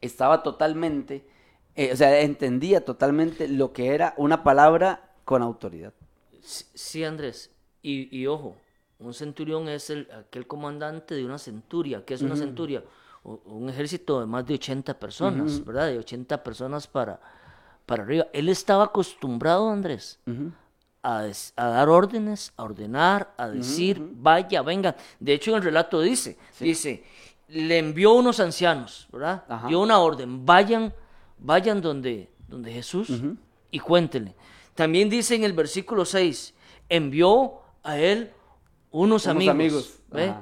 [0.00, 1.24] estaba totalmente,
[1.74, 5.92] eh, o sea, entendía totalmente lo que era una palabra con autoridad.
[6.42, 7.50] Sí, Andrés,
[7.82, 8.56] y, y ojo,
[9.02, 12.04] un centurión es el, aquel comandante de una centuria.
[12.04, 12.82] ¿Qué es una centuria?
[13.24, 15.86] un ejército de más de 80 personas, ¿verdad?
[15.86, 17.20] De 80 personas para,
[17.86, 18.26] para arriba.
[18.32, 20.18] Él estaba acostumbrado, Andrés,
[21.02, 24.96] a, dar órdenes, a ordenar, a decir, vaya, venga.
[25.20, 27.04] De hecho, en el relato dice, dice,
[27.48, 29.44] le envió unos ancianos, ¿verdad?
[29.68, 30.92] Dio una orden, vayan,
[31.38, 33.08] vayan donde, donde Jesús
[33.70, 34.34] y cuéntenle.
[34.74, 36.54] También dice en el versículo 6,
[36.88, 38.32] envió a él
[38.92, 39.98] unos, amigos.
[40.10, 40.32] ¿ve?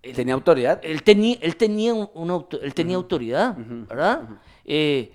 [0.00, 0.80] tenía autoridad.
[0.82, 4.28] Él tenía, él tenía, una, él tenía autoridad, ¿verdad?
[4.64, 5.12] Eh,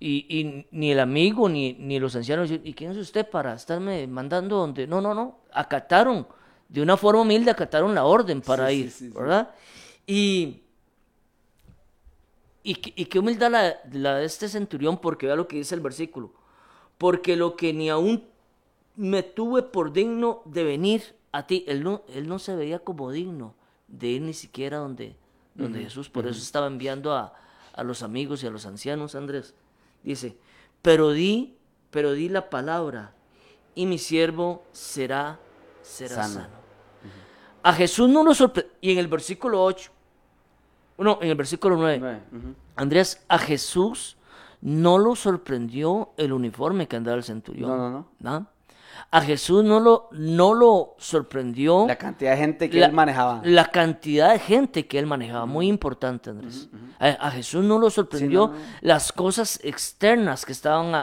[0.00, 4.56] y, ni el amigo ni, ni los ancianos, ¿y quién es usted para estarme mandando
[4.56, 4.86] donde?
[4.86, 6.26] No, no, no, acataron,
[6.68, 9.52] de una forma humilde acataron la orden para ir, ¿verdad?
[10.06, 10.62] Y,
[12.62, 16.32] y, qué humildad la, la de este centurión, porque vea lo que dice el versículo,
[16.96, 18.24] porque lo que ni aún
[18.94, 23.12] me tuve por digno de venir a ti, él no, él no se veía como
[23.12, 23.54] digno
[23.86, 25.14] de ir ni siquiera donde,
[25.54, 26.08] donde Jesús.
[26.08, 27.32] Por eso estaba enviando a,
[27.72, 29.54] a, los amigos y a los ancianos, Andrés.
[30.02, 30.36] Dice,
[30.82, 31.56] pero di,
[31.90, 33.12] pero di la palabra
[33.76, 35.38] y mi siervo será,
[35.82, 36.48] será sano.
[37.62, 38.72] A Jesús no lo sorprendió.
[38.80, 39.92] Y en el versículo 8,
[40.98, 42.20] no, en el versículo 9,
[42.74, 44.16] Andrés, a Jesús
[44.60, 47.70] no lo sorprendió el uniforme que andaba el centurión.
[47.70, 48.08] No, no, no.
[48.18, 48.57] ¿no?
[49.10, 51.86] A Jesús no lo, no lo sorprendió.
[51.86, 53.40] La cantidad de gente que él manejaba.
[53.44, 56.68] La cantidad de gente que él manejaba, muy importante, Andrés.
[56.98, 60.94] a, Jesús no lo sorprendió las cosas externas que estaban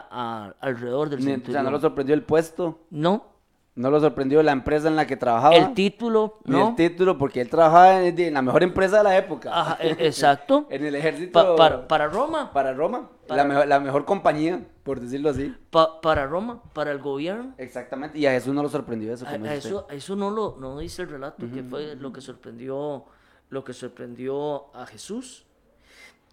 [0.59, 1.49] alrededor del centurión.
[1.49, 2.79] O sea, no lo sorprendió el puesto.
[2.91, 3.34] No,
[3.75, 5.55] no lo sorprendió la empresa en la que trabajaba.
[5.55, 6.69] El título, ¿no?
[6.69, 9.51] el título, porque él trabajaba en, la mejor empresa de la época.
[9.53, 10.65] Ajá, e, exacto.
[10.69, 11.55] en el ejército.
[11.57, 12.53] para, Roma.
[12.53, 13.09] Para Roma.
[13.27, 15.53] la, mejor, la mejor compañía, por decirlo así.
[16.01, 17.53] para Roma, para el gobierno.
[17.57, 18.17] Exactamente.
[18.17, 19.27] Y a Jesús no lo sorprendió eso.
[19.27, 23.05] A, eso, eso no lo no dice el relato, que fue lo que sorprendió
[23.49, 25.45] lo que sorprendió a Jesús.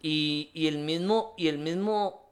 [0.01, 2.31] Y, y el mismo, y el mismo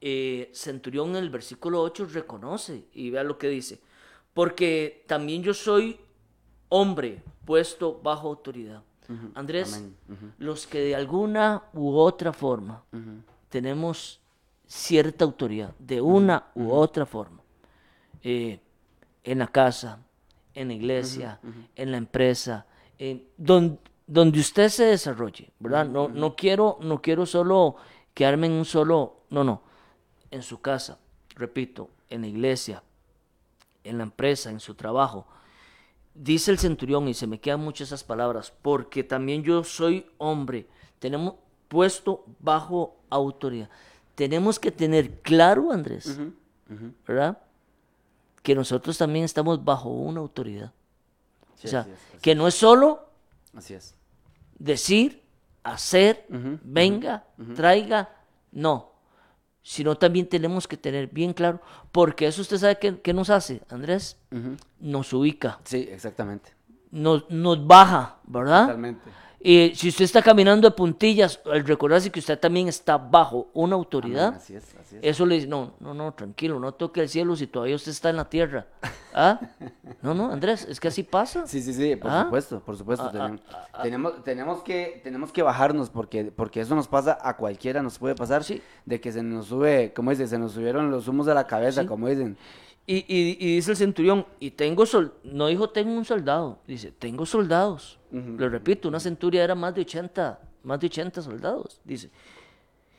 [0.00, 3.80] eh, centurión en el versículo 8 reconoce, y vea lo que dice
[4.34, 5.98] porque también yo soy
[6.68, 8.82] hombre puesto bajo autoridad.
[9.34, 9.84] Andrés,
[10.38, 12.82] los que de alguna u otra forma
[13.50, 14.20] tenemos
[14.66, 17.42] cierta autoridad, de una u otra forma,
[18.22, 18.58] eh,
[19.22, 19.98] en la casa,
[20.54, 21.40] en la iglesia,
[21.76, 22.64] en la empresa,
[23.36, 25.86] donde, donde, usted se desarrolle, ¿verdad?
[25.86, 27.76] No, no, quiero, no quiero solo
[28.14, 29.62] quedarme en un solo, no, no,
[30.30, 30.98] en su casa,
[31.34, 32.82] repito, en la iglesia,
[33.84, 35.26] en la empresa, en su trabajo.
[36.14, 40.66] Dice el centurión, y se me quedan muchas esas palabras, porque también yo soy hombre,
[40.98, 41.34] tenemos
[41.68, 43.70] puesto bajo autoridad.
[44.14, 46.20] Tenemos que tener claro, Andrés,
[47.06, 47.38] ¿verdad?
[48.42, 50.72] Que nosotros también estamos bajo una autoridad.
[51.64, 51.86] o sea,
[52.20, 53.08] que no es solo
[53.54, 53.94] así es.
[54.58, 55.22] decir,
[55.62, 57.24] hacer, venga,
[57.54, 58.14] traiga,
[58.50, 58.91] no
[59.62, 61.60] sino también tenemos que tener bien claro,
[61.92, 64.18] porque eso usted sabe qué, nos hace, Andrés,
[64.80, 65.60] nos ubica.
[65.64, 66.50] Sí, exactamente.
[66.90, 68.62] Nos, nos baja, ¿verdad?
[68.62, 69.10] Totalmente.
[69.44, 73.74] Y si usted está caminando de puntillas, al recordarse que usted también está bajo una
[73.74, 74.40] autoridad,
[75.00, 78.10] eso le dice, no, no, no, tranquilo, no toque el cielo si todavía usted está
[78.10, 78.66] en la tierra.
[79.14, 79.40] ¿Ah?
[80.00, 81.46] No, no, Andrés, es que así pasa.
[81.46, 82.22] Sí, sí, sí, por ¿Ah?
[82.24, 83.10] supuesto, por supuesto.
[83.12, 83.36] Ah,
[83.72, 87.98] ah, tenemos, tenemos, que, tenemos que bajarnos porque, porque eso nos pasa a cualquiera, nos
[87.98, 88.62] puede pasar, sí.
[88.86, 91.84] de que se nos sube, como dice, se nos subieron los humos de la cabeza,
[91.84, 92.36] como dicen.
[92.84, 97.24] Y, y, dice el centurión, y tengo sol, no dijo tengo un soldado, dice, tengo
[97.24, 97.98] soldados.
[98.10, 102.10] Lo repito, una centuria era más de 80, más de 80 soldados, dice.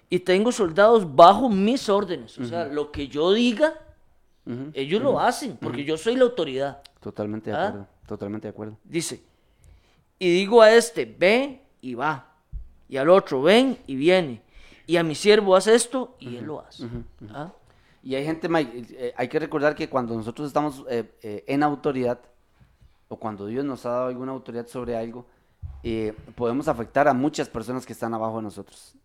[0.10, 3.74] Y tengo soldados bajo mis órdenes, o sea, lo que yo diga,
[4.74, 6.82] ellos lo hacen, porque yo soy la autoridad.
[7.02, 7.68] Totalmente de ¿Ah?
[7.68, 8.78] acuerdo, totalmente de acuerdo.
[8.84, 9.22] Dice,
[10.18, 12.34] y digo a este, ve y va,
[12.88, 14.42] y al otro, ven y viene,
[14.88, 16.88] y a mi siervo hace esto, y él lo hace.
[17.30, 17.52] ¿Ah?
[18.04, 21.64] Y hay gente, Mike, eh, hay que recordar que cuando nosotros estamos eh, eh, en
[21.64, 22.20] autoridad,
[23.08, 25.26] o cuando Dios nos ha dado alguna autoridad sobre algo,
[25.84, 28.96] eh, podemos afectar a muchas personas que están abajo de nosotros.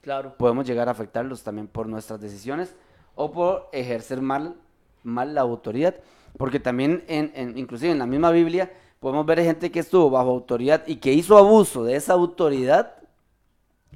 [0.00, 0.34] Claro.
[0.36, 2.74] Podemos llegar a afectarlos también por nuestras decisiones
[3.14, 4.56] o por ejercer mal,
[5.04, 5.94] mal la autoridad.
[6.36, 10.30] Porque también, en, en- inclusive en la misma Biblia, podemos ver gente que estuvo bajo
[10.30, 12.94] autoridad y que hizo abuso de esa autoridad,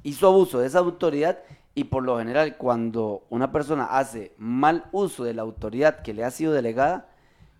[0.03, 1.39] hizo abuso de esa autoridad
[1.75, 6.23] y por lo general cuando una persona hace mal uso de la autoridad que le
[6.23, 7.09] ha sido delegada,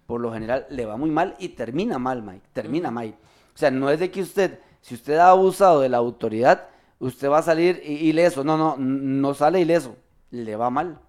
[0.06, 3.16] por lo general le va muy mal y termina mal, Mike, termina mal.
[3.54, 6.68] O sea, no es de que usted, si usted ha abusado de la autoridad,
[7.00, 9.96] usted va a salir ileso, no, no, no sale ileso,
[10.32, 11.00] le va mal,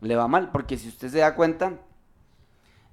[0.00, 1.78] le va mal, porque si usted se da cuenta,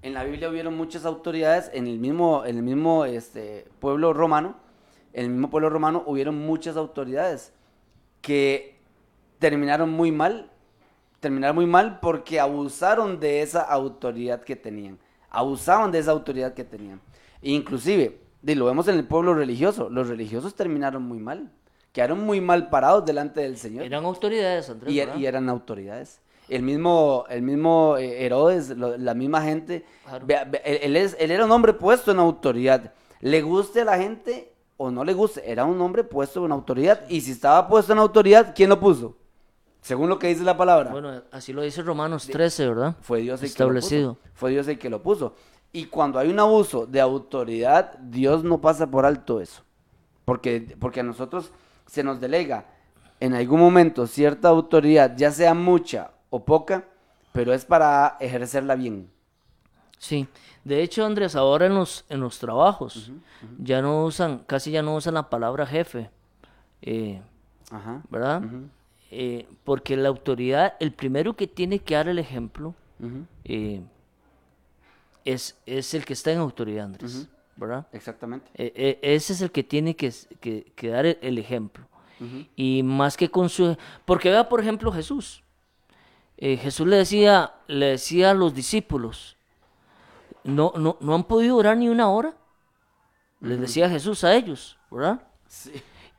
[0.01, 4.55] en la Biblia hubieron muchas autoridades, en el mismo, en el mismo este, pueblo romano,
[5.13, 7.53] en el mismo pueblo romano hubieron muchas autoridades
[8.21, 8.78] que
[9.39, 10.49] terminaron muy mal,
[11.19, 14.97] terminaron muy mal porque abusaron de esa autoridad que tenían,
[15.29, 17.01] abusaban de esa autoridad que tenían.
[17.41, 21.51] Inclusive, y lo vemos en el pueblo religioso, los religiosos terminaron muy mal,
[21.91, 24.93] quedaron muy mal parados delante del Señor Eran autoridades, Andrés.
[24.93, 26.21] y, er- eran autoridades.
[26.49, 30.25] El mismo, el mismo eh, Herodes, lo- la misma gente, Claro.
[30.63, 32.93] él es- él era un hombre puesto en autoridad.
[33.21, 37.01] Le guste a la gente o no le guste, era un hombre puesto en autoridad.
[37.09, 39.15] Y si estaba puesto en autoridad, ¿quién lo puso?
[39.81, 40.91] Según lo que dice la palabra.
[40.91, 42.95] Bueno, así lo dice Romanos 13, ¿verdad?
[43.01, 44.15] Fue Dios el Establecido.
[44.15, 44.33] que lo puso.
[44.33, 45.35] Fue Dios el que lo puso.
[45.71, 49.63] Y cuando hay un abuso de autoridad, Dios no pasa por alto eso.
[50.25, 51.51] Porque, porque a nosotros
[51.85, 52.65] se nos delega
[53.19, 56.85] en algún momento cierta autoridad, ya sea mucha o poca,
[57.33, 59.09] pero es para ejercerla bien.
[59.97, 60.27] Sí,
[60.63, 63.11] de hecho, Andrés, ahora en los, en los trabajos
[63.57, 66.09] ya no usan, casi ya no usan la palabra jefe,
[66.81, 67.21] eh,
[67.71, 68.01] Ajá.
[68.09, 68.41] ¿verdad?
[69.11, 72.75] Eh, porque la autoridad, el primero que tiene que dar el ejemplo
[73.43, 73.81] eh,
[75.25, 77.87] es, es el que está en autoridad, Andrés, ¿verdad?
[77.91, 78.49] Exactamente.
[78.55, 81.85] Eh, ese es el que tiene que, que- que dar el, el ejemplo.
[82.57, 83.77] Y más que con su...
[84.05, 85.41] Porque vea, por ejemplo, Jesús.
[86.37, 89.37] Jesús le decía, le decía a los discípulos,
[90.43, 92.33] no, no, no han podido orar ni una hora.
[93.41, 95.21] Les decía Jesús a ellos, ¿verdad?
[95.47, 95.71] Sí.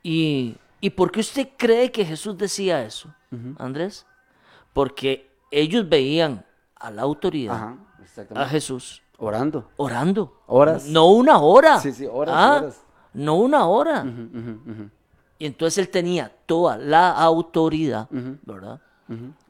[0.03, 3.13] Y, ¿Y por qué usted cree que Jesús decía eso,
[3.57, 4.05] Andrés?
[4.73, 6.43] Porque ellos veían
[6.75, 7.77] a la autoridad, Ajá,
[8.35, 8.45] a.
[8.47, 9.69] Jesús, Orando.
[9.77, 10.41] orando.
[10.47, 10.85] Horas.
[10.87, 11.79] No una hora.
[11.79, 12.81] Sí, sí, horas, Ah, horas.
[13.13, 14.05] No una hora.
[15.37, 18.07] Y entonces él tenía toda la autoridad.
[18.11, 18.79] ¿verdad?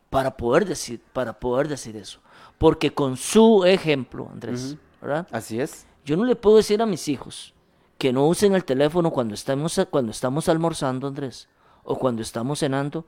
[0.09, 2.19] Para poder decir, para poder decir eso.
[2.57, 5.25] Porque con su ejemplo, Andrés, ¿verdad?
[5.31, 5.85] Así es.
[6.03, 7.53] Yo no le puedo decir a mis hijos
[8.01, 11.47] que no usen el teléfono cuando estamos, cuando estamos almorzando, Andrés,
[11.83, 13.05] o cuando estamos cenando.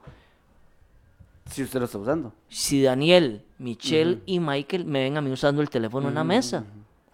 [1.49, 2.31] Si usted lo está usando.
[2.47, 6.63] Si Daniel, Michelle y Michael me ven a mí usando el teléfono en la mesa,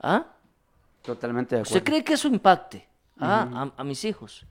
[0.01, 0.25] ¿ah?
[1.03, 1.77] Totalmente de acuerdo.
[1.77, 2.85] ¿Usted cree que eso impacte
[3.17, 4.45] ah, a, a mis hijos?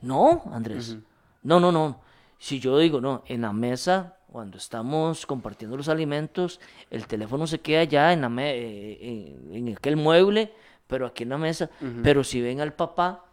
[0.00, 0.96] No, Andrés.
[1.42, 2.02] No, no, no.
[2.38, 7.60] Si yo digo, no, en la mesa, cuando estamos compartiendo los alimentos, el teléfono se
[7.60, 10.54] queda ya en, la eh, en, en aquel mueble,
[10.86, 11.70] pero aquí en la mesa.
[12.02, 13.24] Pero si ven al papá,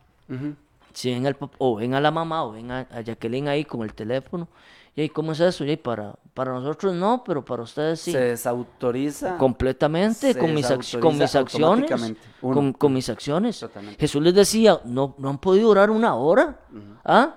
[0.93, 3.66] si ven al papá, o ven a la mamá, o ven a, a Jacqueline ahí
[3.66, 4.47] con el teléfono,
[4.95, 5.64] y ahí, ¿cómo es eso?
[5.64, 8.12] Y ahí, para, para nosotros no, pero para ustedes sí.
[8.12, 9.38] Se desautoriza.
[9.38, 10.68] Completamente, se con mis,
[11.00, 12.16] con mis acciones.
[12.41, 13.60] Con, con mis acciones.
[13.60, 14.00] Totalmente.
[14.00, 16.60] Jesús les decía, no, no han podido orar una hora.
[17.06, 17.36] ¿Ah?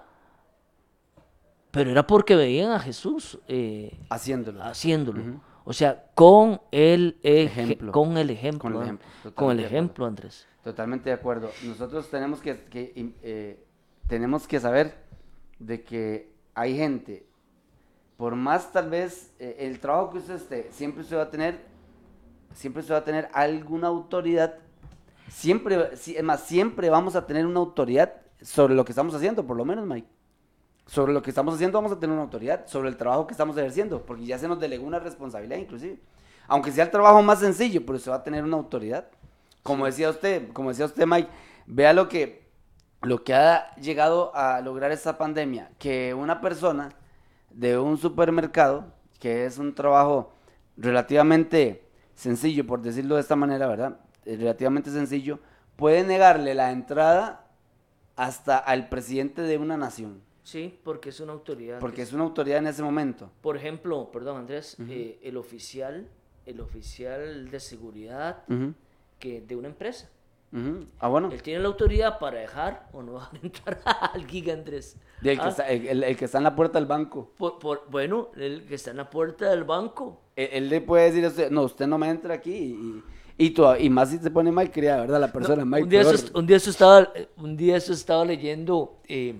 [1.70, 4.62] Pero era porque veían a Jesús eh, Haciéndolo.
[4.62, 5.22] haciéndolo.
[5.64, 7.92] O sea, con el eje- Ejemplo.
[7.92, 8.60] con el ejemplo.
[8.70, 10.46] Con el ejemplo, Con el ejemplo, Andrés.
[10.64, 11.50] Totalmente de acuerdo.
[11.64, 12.58] Nosotros tenemos que,
[13.22, 13.64] eh,
[14.08, 14.94] tenemos que saber
[15.58, 17.26] de que hay gente,
[18.16, 21.60] por más tal vez eh, el trabajo que usted esté, siempre usted va a tener,
[22.54, 24.54] siempre usted va a tener alguna autoridad,
[25.28, 29.56] siempre, es más, siempre vamos a tener una autoridad sobre lo que estamos haciendo, por
[29.56, 30.08] lo menos, Mike.
[30.86, 33.56] Sobre lo que estamos haciendo vamos a tener una autoridad, sobre el trabajo que estamos
[33.56, 35.98] ejerciendo, porque ya se nos delegó una responsabilidad inclusive.
[36.48, 39.06] Aunque sea el trabajo más sencillo, pero usted va a tener una autoridad.
[39.62, 41.28] Como decía usted, como decía usted, Mike,
[41.66, 42.48] vea lo que,
[43.02, 46.90] lo que ha llegado a lograr esta pandemia, que una persona
[47.50, 48.86] de un supermercado,
[49.20, 50.32] que es un trabajo
[50.76, 53.98] relativamente sencillo, por decirlo de esta manera, ¿verdad?
[54.24, 55.38] Eh, Relativamente sencillo,
[55.76, 57.46] puede negarle la entrada
[58.16, 61.78] hasta al presidente de una nación, Sí, porque es una autoridad.
[61.78, 63.30] porque que es una autoridad en ese momento.
[63.40, 66.08] Por ejemplo, perdón Andrés, eh, el oficial,
[66.46, 68.74] el oficial de seguridad Ujú,
[69.20, 70.10] que de una empresa.
[70.52, 70.86] ujú.
[70.98, 71.30] Ah, bueno.
[71.30, 74.96] Él tiene la autoridad para dejar o no dejar entrar al giga Andrés.
[75.22, 77.30] Que Ah, está- el- el- el que está en la puerta del banco.
[77.38, 80.20] por- por- bueno, el que está en la puerta del banco.
[80.34, 82.52] Él, él le puede decir a usted, no, usted no me entra aquí.
[82.52, 83.02] Y,
[83.38, 85.18] Y, toda- y más si se pone mal criada, ¿verdad?
[85.20, 88.98] La persona mal un, día eso, un día eso estaba, un día eso estaba leyendo
[89.08, 89.34] eh,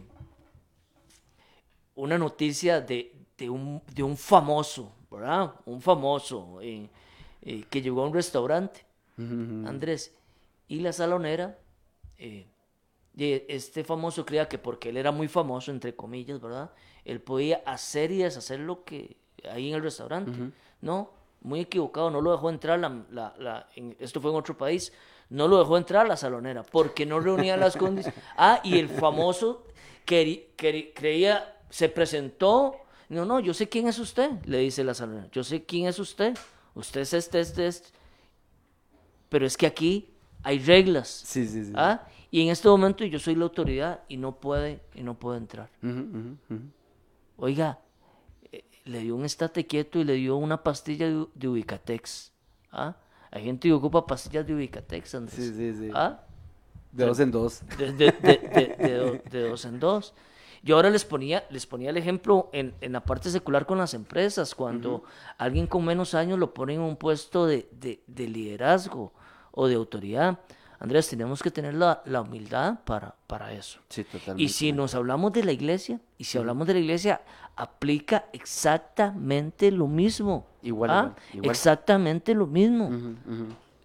[1.95, 5.55] una noticia de, de un, de un famoso, ¿verdad?
[5.67, 6.89] Un famoso eh,
[7.43, 8.85] eh, que llegó a un restaurante,
[9.67, 10.15] Andrés,
[10.69, 11.59] y la salonera,
[12.19, 12.47] eh,
[13.15, 16.71] y este famoso creía que porque él era muy famoso, entre comillas, ¿verdad?
[17.05, 19.17] Él podía hacer y deshacer lo que
[19.51, 20.33] ahí en el restaurante.
[20.81, 21.11] No,
[21.43, 24.93] muy equivocado, no lo dejó entrar, la, la- la- en- esto fue en otro país,
[25.29, 28.19] no lo dejó entrar la salonera porque no reunía las condiciones.
[28.37, 29.67] Ah, y el famoso
[30.07, 32.77] creía, se presentó,
[33.09, 35.99] no, no, yo sé quién es usted, le dice la salonera, yo sé quién es
[35.99, 36.37] usted,
[36.75, 37.89] usted es este, este, este,
[39.31, 40.11] pero es que aquí
[40.43, 41.09] hay reglas.
[41.09, 41.73] Sí, sí, sí.
[41.75, 42.07] ¿Ah?
[42.31, 45.71] Y en este momento yo soy la autoridad y no puede, y no puede entrar.
[47.39, 47.79] Oiga,
[48.51, 52.33] eh, le dio un estate quieto y le dio una pastilla de, de Ubicatex.
[52.71, 52.97] ¿Ah?
[53.31, 55.37] Hay gente que ocupa pastillas de Ubicatex, Andrés.
[55.37, 55.91] Sí, sí, sí.
[55.95, 56.21] ¿Ah?
[56.91, 57.63] De dos en dos.
[57.79, 60.13] De, de- de- de dos en dos.
[60.63, 63.95] Yo ahora les ponía, les ponía el ejemplo en, en la parte secular con las
[63.95, 65.03] empresas, cuando
[65.39, 69.13] alguien con menos años lo pone en un puesto de, de- de liderazgo
[69.51, 70.39] o de autoridad.
[70.79, 73.79] Andrés, tenemos que tener la, la humildad para, para eso.
[73.89, 74.43] Sí, totalmente.
[74.43, 77.23] Y si nos hablamos de la iglesia, y si hablamos de la iglesia,
[77.57, 80.47] aplica exactamente lo mismo.
[80.63, 81.15] Igual, ¿ah?
[81.33, 81.51] igual.
[81.51, 82.91] Exactamente lo mismo.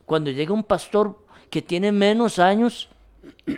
[0.05, 1.17] Cuando llega un pastor
[1.49, 2.89] que tiene menos años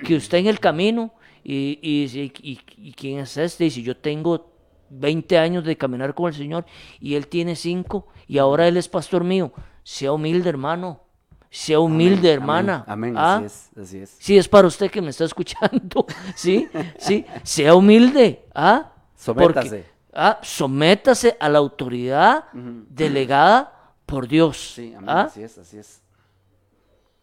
[0.05, 1.11] que usted en el camino,
[1.51, 4.51] y, y, y- y- y quién es este, y si yo tengo
[4.89, 6.65] 20 años de caminar con el Señor
[6.99, 9.51] y él tiene 5 y ahora él es pastor mío,
[9.83, 11.01] sea humilde hermano,
[11.49, 12.83] sea humilde hermana.
[12.87, 13.37] Amén, ¿ah?
[13.37, 14.15] así es, así es.
[14.19, 16.05] Sí, es para usted que me está escuchando.
[16.35, 16.67] Sí,
[16.99, 18.45] sí, sea humilde.
[18.53, 18.91] ¿ah?
[19.15, 19.69] Sométase.
[19.69, 24.73] Porque, ah, sométase a la autoridad delegada por Dios.
[24.75, 25.21] Sí, amén, ¿ah?
[25.23, 26.01] así es, así es.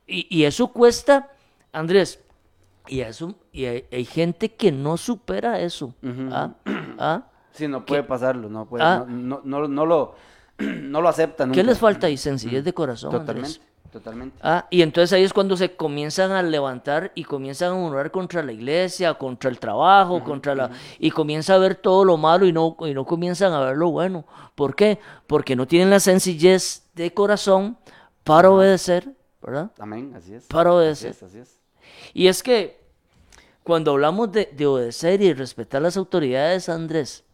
[0.07, 1.31] Y, y eso cuesta,
[1.73, 2.21] Andrés,
[2.89, 5.95] y, eso, y hay, hay gente que no supera eso.
[6.33, 6.51] ¿ah?
[6.99, 7.23] ¿ah?
[7.53, 9.05] Sí, no puede pasarlo, no puede, Ah.
[9.09, 10.15] no, no, no, no lo,
[10.59, 11.55] no lo acepta nunca.
[11.55, 12.17] ¿Qué les falta ahí?
[12.17, 13.61] Sencillez de corazón, Totalmente, Andrés.
[13.93, 14.39] totalmente.
[14.43, 18.43] Ah, y entonces ahí es cuando se comienzan a levantar y comienzan a murmurar contra
[18.43, 22.53] la iglesia, contra el trabajo, contra la y comienza a ver todo lo malo y
[22.53, 24.27] no y no comienzan a ver lo bueno.
[24.55, 24.99] ¿Por qué?
[25.27, 27.79] Porque no tienen la sencillez de corazón
[28.25, 29.71] para obedecer, ¿verdad?
[29.79, 30.45] Amén, así es.
[30.47, 31.11] Para Así obedecer.
[31.13, 31.59] es, así es.
[32.15, 32.79] Y es que
[33.63, 37.25] cuando hablamos de, de obedecer y respetar las autoridades, Andrés,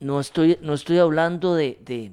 [0.00, 2.12] no estoy, no estoy hablando de, de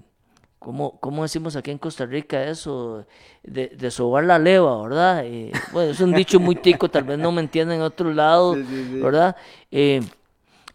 [0.59, 3.05] ¿cómo, cómo decimos aquí en Costa Rica eso?
[3.43, 5.25] De, de sobar la leva, ¿verdad?
[5.25, 8.55] Eh, bueno, es un dicho muy tico, tal vez no me entiendan en otro lado,
[8.55, 8.99] Sí, sí, sí.
[8.99, 9.35] ¿verdad?
[9.71, 10.01] Eh,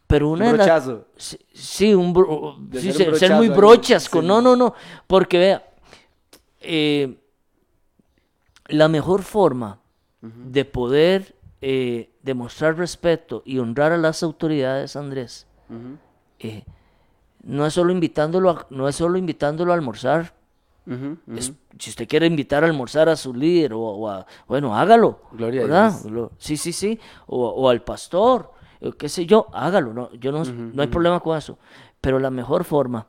[0.06, 0.66] pero una Un de las...
[0.66, 1.04] brochazo.
[1.16, 4.20] Sí, sí, un bro- ser un ser, ser muy brochazo brochasco.
[4.22, 4.26] sí.
[4.26, 4.74] No, no, no.
[5.06, 5.68] Porque vea,
[6.60, 7.18] eh,
[8.68, 9.80] la mejor forma
[10.20, 15.46] de poder eh, demostrar respeto y honrar a las autoridades, Andrés,
[16.40, 16.64] eh,
[17.42, 20.34] no es solo invitándolo a, no es solo invitándolo a almorzar.
[21.36, 25.20] Es- si usted quiere invitar a almorzar a su líder o, o a, bueno, hágalo.
[25.32, 25.62] Gloria
[26.38, 26.98] Sí, sí, sí.
[27.26, 29.92] O, o al pastor, o qué sé yo, hágalo.
[29.92, 31.58] No, yo no, no hay problema con eso.
[32.00, 33.06] Pero la mejor forma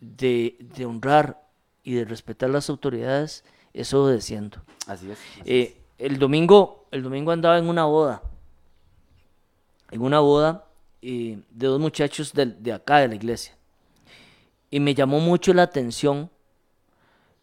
[0.00, 1.42] de, de honrar
[1.82, 4.58] y de respetar las autoridades es obedeciendo.
[4.86, 5.18] Así es.
[5.18, 8.22] así Eh, el domingo, el domingo andaba en una boda,
[9.90, 10.66] en una boda
[11.02, 13.56] eh, de dos muchachos de, de acá de la iglesia.
[14.70, 16.30] Y me llamó mucho la atención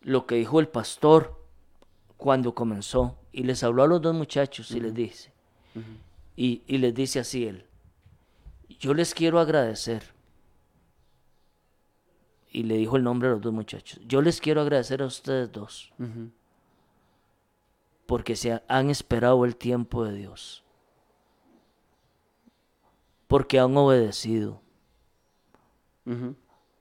[0.02, 1.38] lo que dijo el pastor
[2.16, 3.18] cuando comenzó.
[3.32, 5.32] Y les habló a los dos muchachos y les dice,
[6.36, 7.66] y, y les dice así él,
[8.80, 10.16] yo les quiero agradecer.
[12.50, 15.52] Y le dijo el nombre a los dos muchachos, yo les quiero agradecer a ustedes
[15.52, 15.94] dos.
[18.08, 20.64] Porque se ha- han esperado el tiempo de Dios,
[23.28, 24.62] porque han obedecido,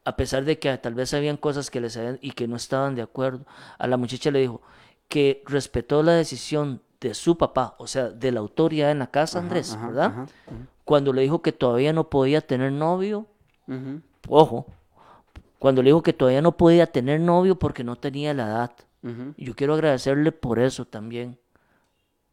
[0.04, 2.94] a pesar de que tal vez habían cosas que les habían y que no estaban
[2.94, 3.44] de acuerdo.
[3.78, 4.62] A la muchacha le dijo
[5.08, 9.38] que respetó la decisión de su papá, o sea, de la autoridad en la casa,
[9.40, 10.06] Andrés, ajá, ¿verdad?
[10.06, 10.26] ajá,
[10.84, 13.26] Cuando le dijo que todavía no podía tener novio,
[14.28, 14.66] ojo,
[15.58, 18.70] cuando le dijo que todavía no podía tener novio porque no tenía la edad.
[19.36, 21.38] Y Yo quiero agradecerle por eso también,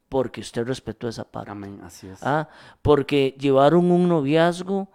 [0.09, 1.51] porque usted respetó esa parte.
[1.51, 2.23] Amén, así es.
[2.23, 2.49] Ah,
[2.81, 4.89] porque llevaron un noviazgo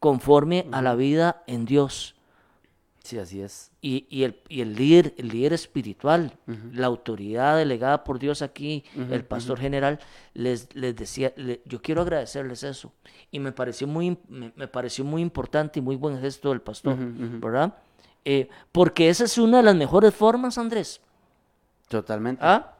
[0.00, 2.14] conforme a la vida en Dios.
[3.02, 3.70] Sí, así es.
[3.80, 6.36] Y, y el, y el líder, el líder espiritual,
[6.74, 9.98] la autoridad delegada por Dios aquí, el pastor general,
[10.34, 12.92] les, les decía, le- yo quiero agradecerles eso.
[13.30, 16.96] Y me pareció muy, me, me pareció muy importante y muy buen gesto del pastor,
[17.40, 17.74] ¿verdad?
[18.24, 21.00] Eh, porque esa es una de las mejores formas, Andrés.
[21.88, 22.40] Totalmente.
[22.44, 22.74] ¿Ah?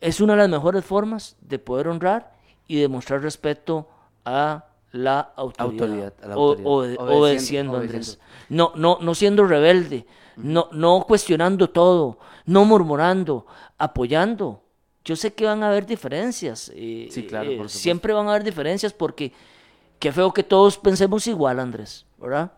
[0.00, 2.32] Es una de las mejores formas de poder honrar
[2.66, 3.88] y demostrar respeto
[4.24, 5.82] a la autoridad.
[5.88, 6.66] Autoridad, a la O- autoridad.
[6.66, 7.92] o- Obedeciendo, obedeciendo, Andrés.
[8.18, 8.24] obedeciendo.
[8.48, 13.46] No, no, no siendo rebelde, no, no cuestionando todo, no murmurando,
[13.78, 14.62] apoyando.
[15.04, 16.70] Yo sé que van a haber diferencias.
[16.74, 19.32] eh, Sí, claro, eh, por siempre van a haber diferencias porque
[19.98, 22.52] qué feo que todos pensemos igual, Andrés, ¿verdad?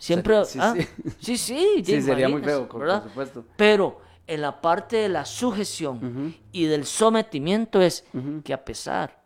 [0.00, 0.74] Siempre, Sí, ah,
[1.20, 1.36] sí.
[1.36, 3.04] sí, sí, sería muy feo, por ¿verdad?
[3.04, 3.44] supuesto.
[3.56, 8.04] Pero en la parte de la sujeción y del sometimiento es
[8.42, 9.20] que a pesar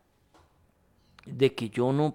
[1.24, 2.14] de que yo no,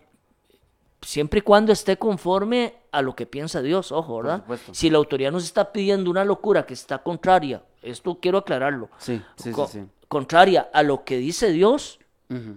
[1.02, 4.44] siempre y cuando esté conforme a lo que piensa Dios, ojo, ¿verdad?
[4.72, 9.22] Si la autoridad nos está pidiendo una locura que está contraria, esto quiero aclararlo, Sí,
[9.36, 9.86] sí, co- sí.
[10.08, 12.00] contraria a lo que dice Dios,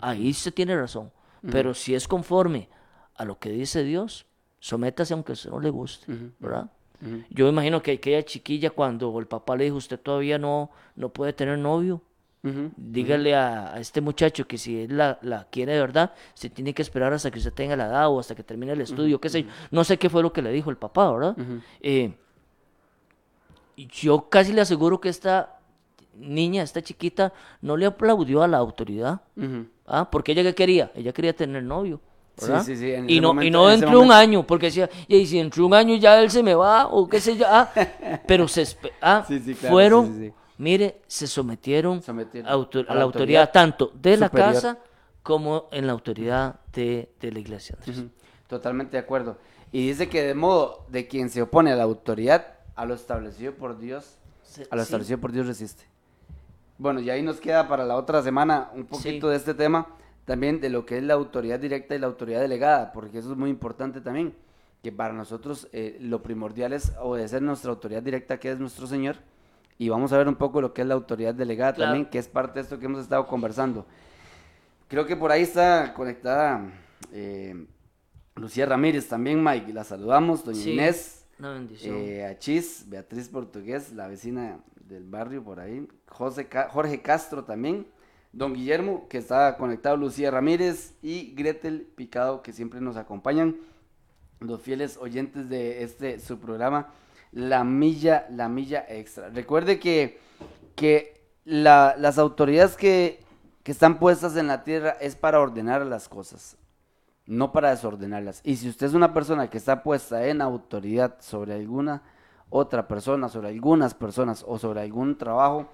[0.00, 1.10] ahí se tiene razón.
[1.50, 2.68] Pero si es conforme
[3.14, 4.26] a lo que dice Dios,
[4.62, 6.06] sométase aunque a usted no le guste,
[6.38, 6.70] ¿verdad?
[7.30, 11.32] Yo imagino que aquella chiquilla cuando el papá le dijo, usted todavía no, no puede
[11.32, 12.00] tener novio,
[12.76, 16.72] dígale a, a este muchacho que si él la, la quiere de verdad, se tiene
[16.74, 19.28] que esperar hasta que usted tenga la edad o hasta que termine el estudio, qué
[19.30, 19.48] sé yo.
[19.72, 21.36] No sé qué fue lo que le dijo el papá, ¿verdad?
[21.80, 22.14] Eh,
[23.76, 25.58] yo casi le aseguro que esta
[26.16, 27.32] niña, esta chiquita,
[27.62, 29.22] no le aplaudió a la autoridad.
[29.86, 30.08] ¿Ah?
[30.10, 30.92] Porque ella qué quería?
[30.94, 32.00] Ella quería tener novio.
[32.36, 32.64] Sí, ¿verdad?
[32.64, 35.26] sí, sí, en y no, y no dentro de un momento- año, porque decía, y
[35.26, 37.44] si dentro de un año ya él se me va, o qué sé yo.
[37.48, 37.70] Ah,
[38.26, 38.66] pero se
[39.00, 43.02] ah, Sí, sí, claro, fueron, sí, mire, se sometieron, Sometieron a, autor- a a la
[43.02, 44.78] autoridad, autoridad tanto de la casa
[45.22, 47.76] como en la autoridad de, de la iglesia.
[47.78, 47.98] Andrés.
[47.98, 48.08] Ujú,
[48.48, 49.36] Totalmente de acuerdo.
[49.70, 53.52] Y dice que de modo de quien se opone a la autoridad, a lo establecido
[53.54, 54.16] por Dios,
[54.70, 55.84] a lo establecido por Dios resiste.
[56.78, 59.86] Bueno, y ahí nos queda para la otra semana un poquito de este tema,
[60.32, 63.36] también de lo que es la autoridad directa y la autoridad delegada, porque eso es
[63.36, 64.34] muy importante también,
[64.82, 69.16] que para nosotros eh, lo primordial es obedecer nuestra autoridad directa, que es nuestro Señor,
[69.76, 71.90] y vamos a ver un poco lo que es la autoridad delegada Claro.
[71.92, 73.84] también, que es parte de esto que hemos estado conversando.
[74.88, 76.62] Creo que por ahí está conectada
[77.12, 77.66] eh,
[78.36, 79.72] Lucía Ramírez también, Mike.
[79.74, 81.94] La saludamos, doña Sí, Inés, Una bendición.
[81.98, 87.86] eh, Achis, Beatriz Portugués, la vecina del barrio por ahí, José Ca- Jorge Castro también,
[88.32, 93.56] don Guillermo, que está conectado, Lucía Ramírez y Gretel Picado, que siempre nos acompañan,
[94.40, 96.88] los fieles oyentes de este su programa,
[97.30, 99.28] La Milla, La Milla Extra.
[99.28, 100.18] Recuerde que,
[100.74, 103.20] que la- las autoridades que,
[103.62, 106.56] que están puestas en la tierra es para ordenar las cosas,
[107.26, 108.40] no para desordenarlas.
[108.44, 112.02] Y si usted es una persona que está puesta en autoridad sobre alguna
[112.50, 115.68] otra persona, sobre algunas personas o sobre algún trabajo,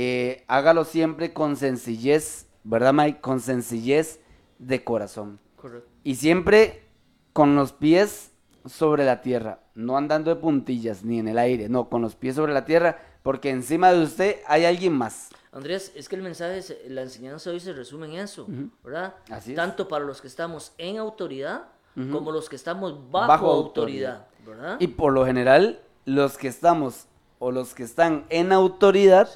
[0.00, 3.20] eh, hágalo siempre con sencillez, ¿verdad, Mike?
[3.20, 4.20] Con sencillez
[4.60, 5.40] de corazón.
[5.56, 5.90] Correcto.
[6.04, 6.84] Y siempre
[7.32, 8.30] con los pies
[8.64, 12.36] sobre la tierra, no andando de puntillas ni en el aire, no, con los pies
[12.36, 15.30] sobre la tierra, porque encima de usted hay alguien más.
[15.50, 18.46] Andrés, es que el mensaje, la enseñanza hoy se resume en eso,
[18.84, 19.16] ¿verdad?
[19.28, 19.56] Así es.
[19.56, 21.64] Tanto para los que estamos en autoridad
[22.12, 24.76] como los que estamos bajo, Bajo autoridad, ¿verdad?
[24.78, 27.08] Y por lo general, los que estamos
[27.40, 29.28] o los que están en autoridad,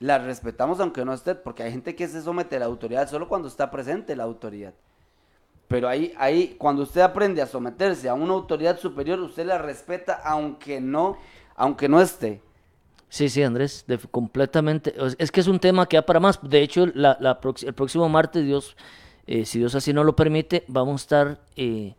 [0.00, 3.28] La respetamos aunque no esté, porque hay gente que se somete a la autoridad solo
[3.28, 4.72] cuando está presente la autoridad.
[5.68, 10.14] Pero ahí, ahí, cuando usted aprende a someterse a una autoridad superior, usted la respeta
[10.24, 11.18] aunque no,
[11.54, 12.40] aunque no esté.
[13.10, 14.94] Sí, sí, Andrés, de- completamente.
[15.18, 16.40] Es que es un tema que da para más.
[16.42, 18.76] De hecho, la, la prox- el próximo martes, Dios,
[19.32, 21.94] eh, si Dios así no lo permite, vamos a estar eh,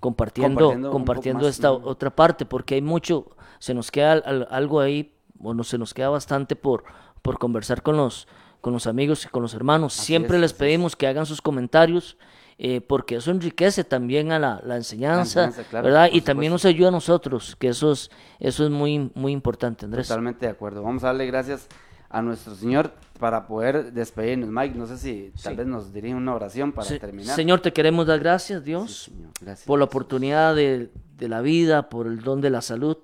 [0.00, 3.26] compartiendo, Compartiendo más, esta otra parte, porque hay mucho,
[3.58, 5.12] se nos queda al- al- algo ahí,
[5.42, 6.84] o no, se nos queda bastante por,
[7.22, 8.28] por conversar con los,
[8.60, 9.92] con los amigos y con los hermanos.
[9.94, 10.56] Siempre es, les es.
[10.58, 12.16] pedimos que hagan sus comentarios.
[12.58, 16.08] eh, porque eso enriquece también a la, la enseñanza, enseñanza, claro, ¿verdad?
[16.10, 18.10] Y también nos ayuda a nosotros, que eso es,
[18.40, 20.08] eso es muy, muy importante, Andrés.
[20.08, 20.82] Totalmente de acuerdo.
[20.82, 21.68] Vamos a darle gracias
[22.08, 24.48] a nuestro Señor para poder despedirnos.
[24.50, 25.56] Mike, no sé si tal Sí.
[25.58, 27.34] vez nos dirige una oración para Se- terminar.
[27.34, 29.66] Señor, te queremos dar gracias, Dios, gracias.
[29.66, 32.98] por la oportunidad de, de la vida, por el don de la salud,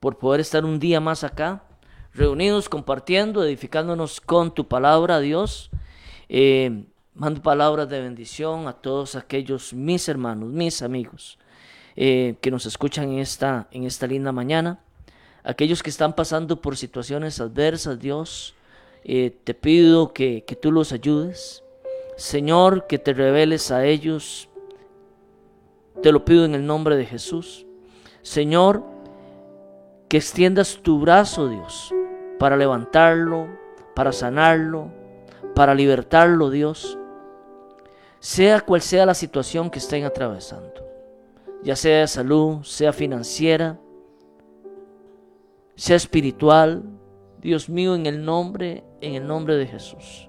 [0.00, 1.62] por poder estar un día más acá,
[2.12, 5.70] reunidos, compartiendo, edificándonos con tu palabra, Dios.
[6.28, 11.38] Eh, mando palabras de bendición a todos aquellos mis hermanos, mis amigos,
[11.96, 14.80] eh, que nos escuchan en esta, en esta linda mañana.
[15.44, 18.54] Aquellos que están pasando por situaciones adversas, Dios,
[19.04, 21.62] eh, te pido que, que tú los ayudes.
[22.16, 24.48] Señor, que te reveles a ellos.
[26.02, 27.66] Te lo pido en el nombre de Jesús.
[28.22, 28.82] Señor,
[30.08, 31.92] que extiendas tu brazo, Dios,
[32.38, 33.46] para levantarlo,
[33.94, 34.90] para sanarlo,
[35.54, 36.98] para libertarlo, Dios.
[38.18, 40.72] Sea cual sea la situación que estén atravesando,
[41.62, 43.78] ya sea de salud, sea financiera,
[45.76, 46.82] sea espiritual,
[47.38, 50.28] Dios mío, en el nombre, en el nombre de Jesús.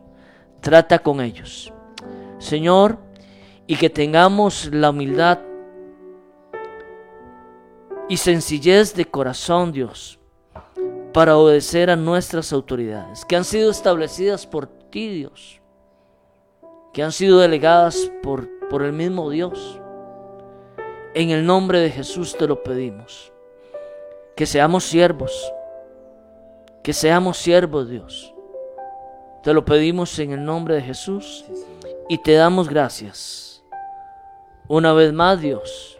[0.61, 1.71] Trata con ellos.
[2.39, 2.99] Señor,
[3.67, 5.39] y que tengamos la humildad
[8.07, 10.19] y sencillez de corazón, Dios,
[11.13, 15.61] para obedecer a nuestras autoridades, que han sido establecidas por ti, Dios,
[16.93, 19.79] que han sido delegadas por, por el mismo Dios.
[21.13, 23.31] En el nombre de Jesús te lo pedimos.
[24.35, 25.53] Que seamos siervos,
[26.83, 28.33] que seamos siervos, Dios.
[29.43, 31.45] Te lo pedimos en el nombre de Jesús
[32.09, 33.63] y te damos gracias.
[34.67, 35.97] Una vez más, Dios,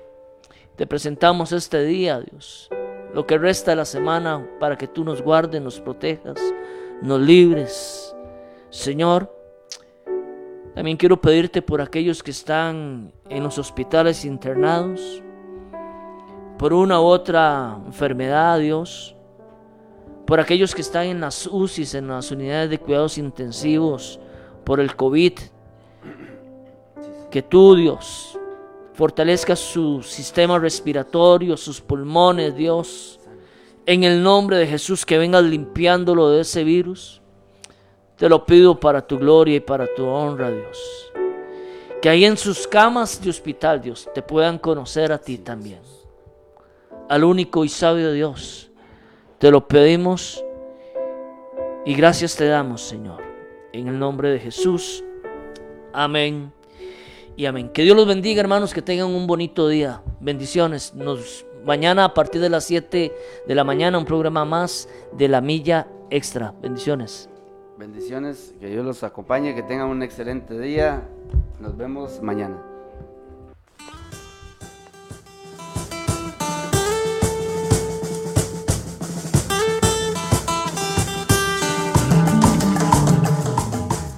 [0.75, 2.69] te presentamos este día, Dios,
[3.13, 6.37] lo que resta de la semana para que tú nos guardes, nos protejas,
[7.01, 8.15] nos libres.
[8.69, 9.33] Señor,
[10.73, 15.23] también quiero pedirte por aquellos que están en los hospitales internados,
[16.57, 19.15] por una u otra enfermedad, Dios,
[20.25, 24.19] por aquellos que están en las UCIs, en las unidades de cuidados intensivos,
[24.63, 25.33] por el COVID,
[27.29, 28.39] que tú, Dios,
[28.93, 33.19] fortalezcas su sistema respiratorio, sus pulmones, Dios,
[33.85, 37.21] en el nombre de Jesús, que vengas limpiándolo de ese virus.
[38.15, 41.11] Te lo pido para tu gloria y para tu honra, Dios.
[42.01, 45.81] Que ahí en sus camas de hospital, Dios, te puedan conocer a ti también.
[47.09, 48.71] Al único y sabio Dios.
[49.37, 50.43] Te lo pedimos
[51.85, 53.21] y gracias te damos, Señor.
[53.73, 55.03] En el nombre de Jesús.
[55.93, 56.51] Amén.
[57.37, 57.69] Y amén.
[57.69, 60.01] Que Dios los bendiga, hermanos, que tengan un bonito día.
[60.19, 60.93] Bendiciones.
[60.95, 63.13] Nos mañana a partir de las 7
[63.47, 66.53] de la mañana un programa más de la milla extra.
[66.61, 67.29] Bendiciones.
[67.77, 71.03] Bendiciones, que Dios los acompañe, que tengan un excelente día.
[71.59, 72.74] Nos vemos mañana.